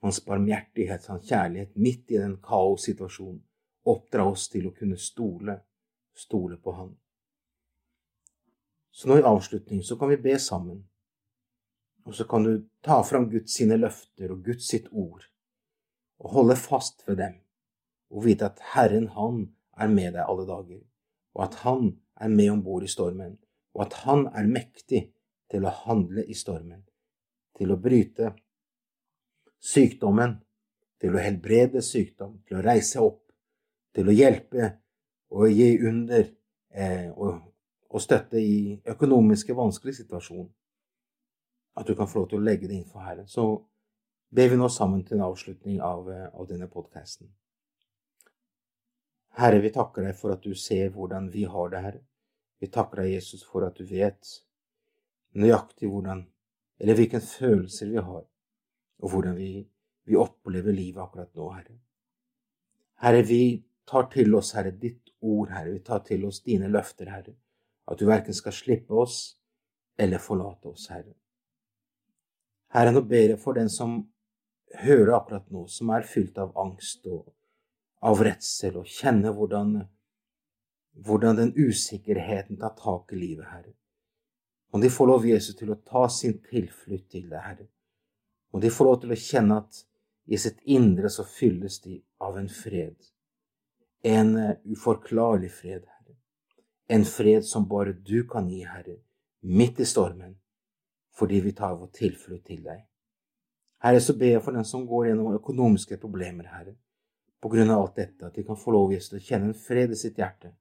Hans 0.06 0.20
barmhjertighet, 0.26 1.08
Hans 1.10 1.26
kjærlighet, 1.26 1.74
midt 1.82 2.12
i 2.14 2.20
den 2.22 2.36
kaossituasjonen, 2.44 3.42
oppdra 3.90 4.28
oss 4.30 4.46
til 4.54 4.68
å 4.70 4.74
kunne 4.76 5.00
stole, 5.02 5.58
stole 6.14 6.60
på 6.62 6.76
Han. 6.78 6.92
Så 8.98 9.10
nå 9.10 9.20
i 9.20 9.26
avslutning 9.30 9.84
så 9.86 9.96
kan 9.98 10.10
vi 10.10 10.18
be 10.18 10.40
sammen. 10.42 10.80
Og 12.08 12.16
så 12.16 12.26
kan 12.26 12.44
du 12.44 12.54
ta 12.82 13.04
fram 13.06 13.28
Guds 13.30 13.54
sine 13.60 13.78
løfter 13.78 14.32
og 14.34 14.46
Guds 14.46 14.70
sitt 14.72 14.88
ord, 14.92 15.28
og 16.18 16.32
holde 16.34 16.56
fast 16.58 17.04
ved 17.06 17.20
dem, 17.20 17.36
og 18.10 18.24
vite 18.26 18.48
at 18.48 18.62
Herren, 18.74 19.10
Han, 19.14 19.54
er 19.78 19.92
med 19.94 20.16
deg 20.16 20.24
alle 20.24 20.48
dager, 20.48 20.80
og 21.36 21.44
at 21.44 21.60
Han 21.62 22.00
er 22.16 22.32
med 22.34 22.50
om 22.50 22.64
bord 22.64 22.84
i 22.84 22.90
stormen, 22.90 23.38
og 23.76 23.86
at 23.86 23.94
Han 24.08 24.26
er 24.34 24.50
mektig 24.50 25.04
til 25.52 25.68
å 25.68 25.76
handle 25.84 26.26
i 26.26 26.34
stormen, 26.34 26.82
til 27.58 27.72
å 27.72 27.78
bryte 27.78 28.32
sykdommen, 29.62 30.40
til 30.98 31.14
å 31.14 31.22
helbrede 31.22 31.84
sykdom, 31.86 32.40
til 32.48 32.58
å 32.58 32.66
reise 32.66 33.04
opp, 33.04 33.28
til 33.94 34.10
å 34.10 34.16
hjelpe 34.16 34.72
og 35.30 35.52
gi 35.54 35.76
under 35.86 36.24
eh, 36.74 37.12
og, 37.14 37.47
og, 37.89 38.02
støtte 38.02 38.41
i 38.41 38.82
økonomiske 38.86 39.56
vanskelige 39.56 40.02
situasjoner. 40.04 40.52
At 41.78 41.88
du 41.88 41.95
kan 41.95 42.08
få 42.08 42.19
lov 42.19 42.30
til 42.30 42.39
å 42.39 42.45
legge 42.45 42.67
det 42.67 42.76
inn 42.76 42.89
for 42.89 43.06
Herren. 43.06 43.28
Så 43.28 43.45
ber 44.30 44.50
vi 44.50 44.58
nå 44.58 44.69
sammen 44.69 45.04
til 45.06 45.17
en 45.17 45.28
avslutning 45.30 45.82
av, 45.82 46.10
eh, 46.12 46.28
av 46.34 46.47
denne 46.47 46.67
podkasten. 46.67 47.30
Herre, 49.38 49.60
vi 49.62 49.69
takker 49.69 50.02
deg 50.02 50.15
for 50.17 50.34
at 50.34 50.41
du 50.41 50.56
ser 50.56 50.89
hvordan 50.89 51.30
vi 51.32 51.43
har 51.43 51.69
det, 51.69 51.82
Herre. 51.82 52.04
Vi 52.60 52.67
takker 52.67 53.04
deg, 53.04 53.13
Jesus, 53.13 53.43
for 53.45 53.67
at 53.67 53.78
du 53.78 53.86
vet 53.86 54.32
nøyaktig 55.38 55.89
hvordan, 55.91 56.26
eller 56.80 56.97
hvilke 56.97 57.21
følelser 57.21 57.91
vi 57.91 58.02
har, 58.02 58.23
og 58.97 59.12
hvordan 59.12 59.36
vi, 59.38 59.67
vi 60.10 60.17
opplever 60.17 60.73
livet 60.73 61.04
akkurat 61.04 61.30
nå, 61.38 61.52
Herre. 61.54 61.78
Herre, 63.04 63.21
vi 63.21 63.63
tar 63.86 64.10
til 64.10 64.34
oss, 64.36 64.56
Herre, 64.58 64.71
ditt 64.71 65.12
ord, 65.21 65.52
Herre. 65.54 65.76
Vi 65.76 65.84
tar 65.86 66.02
til 66.08 66.26
oss 66.26 66.41
dine 66.41 66.69
løfter, 66.73 67.12
Herre. 67.13 67.36
At 67.88 68.00
du 68.00 68.06
verken 68.08 68.36
skal 68.36 68.56
slippe 68.56 68.93
oss 68.93 69.38
eller 69.97 70.21
forlate 70.21 70.69
oss, 70.73 70.89
Herre. 70.91 71.15
Herre, 72.76 72.91
nå 72.91 73.02
ber 73.08 73.34
jeg 73.34 73.39
for 73.41 73.58
den 73.58 73.69
som 73.71 74.02
hører 74.84 75.15
akkurat 75.15 75.47
nå, 75.54 75.65
som 75.71 75.91
er 75.95 76.06
fylt 76.08 76.38
av 76.41 76.52
angst 76.60 77.08
og 77.08 77.32
av 78.06 78.21
redsel, 78.21 78.78
og 78.82 78.91
kjenner 78.91 79.34
hvordan, 79.34 79.73
hvordan 81.08 81.39
den 81.39 81.54
usikkerheten 81.56 82.60
tar 82.62 82.76
tak 82.78 83.15
i 83.15 83.21
livet, 83.21 83.47
Herre. 83.50 83.73
Må 84.73 84.84
de 84.84 84.91
få 84.91 85.08
lov, 85.08 85.26
Jesus, 85.26 85.56
til 85.56 85.71
å 85.71 85.80
ta 85.88 86.06
sin 86.12 86.38
tilflukt 86.43 87.10
til 87.15 87.30
deg, 87.32 87.39
Herre. 87.41 87.69
Må 88.54 88.62
de 88.63 88.71
få 88.71 88.88
lov 88.88 89.00
til 89.02 89.15
å 89.15 89.19
kjenne 89.19 89.62
at 89.63 89.84
i 90.28 90.38
sitt 90.39 90.60
indre 90.67 91.10
så 91.10 91.23
fylles 91.23 91.80
de 91.86 92.02
av 92.23 92.38
en 92.38 92.50
fred. 92.52 92.97
En 94.04 94.36
eh, 94.38 94.58
uforklarlig 94.67 95.52
fred, 95.56 95.86
Herre. 95.88 95.97
En 96.89 97.06
fred 97.06 97.45
som 97.45 97.67
bare 97.67 97.93
du 97.93 98.23
kan 98.28 98.47
gi, 98.50 98.63
Herre, 98.63 99.00
midt 99.41 99.80
i 99.80 99.86
stormen, 99.86 100.38
fordi 101.17 101.39
vi 101.43 101.52
tar 101.52 101.76
vår 101.76 101.91
tilflukt 101.93 102.45
til 102.47 102.63
deg. 102.63 102.84
Herre, 103.84 104.00
så 104.02 104.15
ber 104.17 104.38
jeg 104.38 104.43
for 104.43 104.56
den 104.56 104.65
som 104.65 104.88
går 104.88 105.10
gjennom 105.10 105.36
økonomiske 105.36 106.00
problemer, 106.02 106.47
Herre 106.54 106.78
på 107.41 107.50
grunn 107.50 107.71
av 107.71 107.82
alt 107.82 107.95
dette, 107.95 108.26
at 108.26 108.36
de 108.36 108.43
kan 108.43 108.58
få 108.58 108.73
lov 108.73 108.93
til 108.93 109.17
å 109.19 109.23
kjenne 109.23 109.52
en 109.52 109.58
fred 109.58 109.93
i 109.93 110.00
sitt 110.00 110.17
hjerte. 110.17 110.54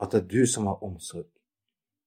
At 0.00 0.12
det 0.12 0.22
er 0.22 0.28
du 0.28 0.46
som 0.46 0.68
har 0.68 0.82
omsorg. 0.84 1.28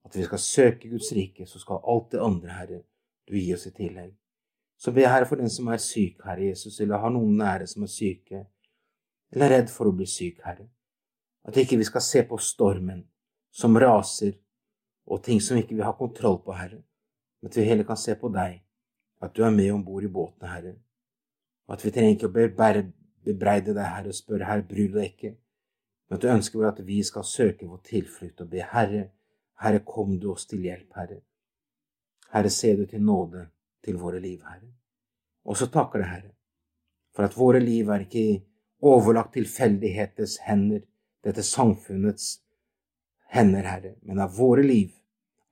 At 0.03 0.15
vi 0.17 0.25
skal 0.27 0.41
søke 0.41 0.91
Guds 0.91 1.11
rike, 1.15 1.47
så 1.47 1.61
skal 1.61 1.83
alt 1.87 2.11
det 2.11 2.21
andre, 2.21 2.51
Herre, 2.53 2.81
du 3.27 3.37
gi 3.37 3.53
oss 3.55 3.67
i 3.69 3.73
tillegg. 3.75 4.13
Så 4.77 4.91
ber 4.91 5.05
jeg 5.05 5.13
Herre 5.13 5.29
for 5.29 5.39
den 5.39 5.49
som 5.49 5.69
er 5.71 5.81
syk, 5.81 6.19
Herre 6.25 6.49
Jesus, 6.49 6.79
eller 6.83 6.99
har 6.99 7.13
noen 7.13 7.37
nære 7.39 7.67
som 7.71 7.85
er 7.85 7.91
syke, 7.93 8.43
eller 9.31 9.47
er 9.47 9.55
redd 9.57 9.71
for 9.71 9.89
å 9.89 9.95
bli 9.95 10.07
syk, 10.09 10.41
Herre. 10.43 10.67
At 11.47 11.57
ikke 11.59 11.79
vi 11.79 11.87
skal 11.87 12.03
se 12.03 12.23
på 12.27 12.39
stormen 12.39 13.03
som 13.53 13.77
raser, 13.79 14.33
og 15.05 15.21
ting 15.23 15.41
som 15.41 15.59
ikke 15.59 15.75
vi 15.75 15.85
har 15.85 15.95
kontroll 15.99 16.39
på, 16.43 16.55
Herre, 16.57 16.81
men 17.41 17.51
at 17.51 17.57
vi 17.57 17.67
heller 17.67 17.87
kan 17.87 17.99
se 17.99 18.15
på 18.17 18.31
deg, 18.33 18.61
at 19.23 19.35
du 19.35 19.43
er 19.43 19.53
med 19.53 19.71
om 19.71 19.83
bord 19.85 20.03
i 20.03 20.11
båten, 20.11 20.47
Herre. 20.47 20.73
Og 21.67 21.75
at 21.75 21.85
vi 21.85 21.91
trenger 21.95 22.15
ikke 22.15 22.29
å 22.29 22.35
bebreide 22.35 23.75
deg, 23.75 23.83
Herre, 23.83 24.11
og 24.11 24.17
spørre, 24.17 24.47
Herre, 24.47 24.65
bryr 24.67 24.89
du 24.91 24.97
deg 24.99 25.11
ikke? 25.11 25.33
Men 26.07 26.17
at 26.17 26.23
du 26.23 26.31
ønsker 26.31 26.65
at 26.67 26.81
vi 26.87 26.99
skal 27.07 27.27
søke 27.27 27.67
vår 27.67 27.83
tilflukt 27.87 28.41
og 28.43 28.49
be, 28.51 28.63
Herre, 28.73 29.05
Herre, 29.63 29.83
kom 29.87 30.17
du 30.19 30.31
oss 30.33 30.47
til 30.49 30.65
hjelp, 30.65 30.89
Herre. 30.97 31.19
Herre, 32.33 32.49
se 32.51 32.73
du 32.75 32.85
til 32.89 33.03
nåde 33.03 33.45
til 33.83 33.99
våre 34.01 34.19
liv, 34.23 34.41
Herre. 34.47 34.73
Og 35.45 35.59
så 35.59 35.69
takker 35.71 36.01
du, 36.01 36.07
Herre, 36.07 36.33
for 37.15 37.27
at 37.27 37.37
våre 37.37 37.61
liv 37.63 37.91
er 37.91 38.07
ikke 38.07 38.43
overlagt 38.83 39.35
tilfeldighetens 39.37 40.39
hender, 40.47 40.81
dette 41.23 41.43
samfunnets 41.47 42.42
hender, 43.33 43.63
Herre, 43.63 43.95
men 44.01 44.21
av 44.21 44.35
våre 44.37 44.63
liv 44.65 44.91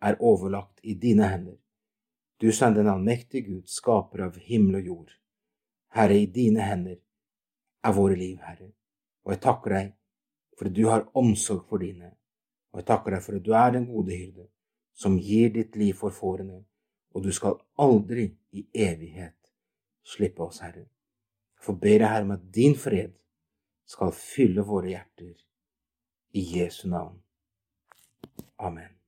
er 0.01 0.19
overlagt 0.19 0.79
i 0.83 0.95
dine 0.97 1.29
hender. 1.29 1.57
Du 2.41 2.51
som 2.51 2.73
den 2.73 2.89
allmektige 2.89 3.47
Gud, 3.47 3.67
skaper 3.69 4.25
av 4.27 4.37
himmel 4.41 4.79
og 4.81 4.87
jord. 4.91 5.11
Herre, 5.93 6.17
i 6.17 6.29
dine 6.29 6.65
hender 6.65 6.97
er 7.85 7.93
våre 7.97 8.17
liv, 8.17 8.39
Herre. 8.45 8.71
Og 9.25 9.35
jeg 9.35 9.41
takker 9.45 9.75
deg 9.75 9.91
for 10.57 10.69
at 10.69 10.77
du 10.77 10.83
har 10.89 11.07
omsorg 11.17 11.67
for 11.69 11.81
dine, 11.81 12.11
og 12.71 12.81
jeg 12.81 12.87
takker 12.89 13.15
deg 13.15 13.25
for 13.25 13.37
at 13.37 13.45
du 13.45 13.53
er 13.57 13.73
den 13.75 13.87
gode 13.89 14.17
hyrde, 14.17 14.47
som 14.93 15.17
gir 15.17 15.53
ditt 15.53 15.77
liv 15.77 15.97
for 15.97 16.13
fårene, 16.13 16.61
og 17.13 17.25
du 17.25 17.31
skal 17.33 17.59
aldri 17.81 18.29
i 18.57 18.65
evighet 18.73 19.37
slippe 20.05 20.43
oss, 20.43 20.61
Herre. 20.61 20.85
For 21.61 21.77
ber 21.77 21.99
jeg, 21.99 22.09
Herre, 22.09 22.25
om 22.25 22.35
at 22.37 22.45
din 22.53 22.77
fred 22.77 23.13
skal 23.85 24.13
fylle 24.15 24.65
våre 24.65 24.93
hjerter. 24.93 25.35
I 26.33 26.41
Jesu 26.57 26.87
navn. 26.87 27.20
Amen. 28.61 29.00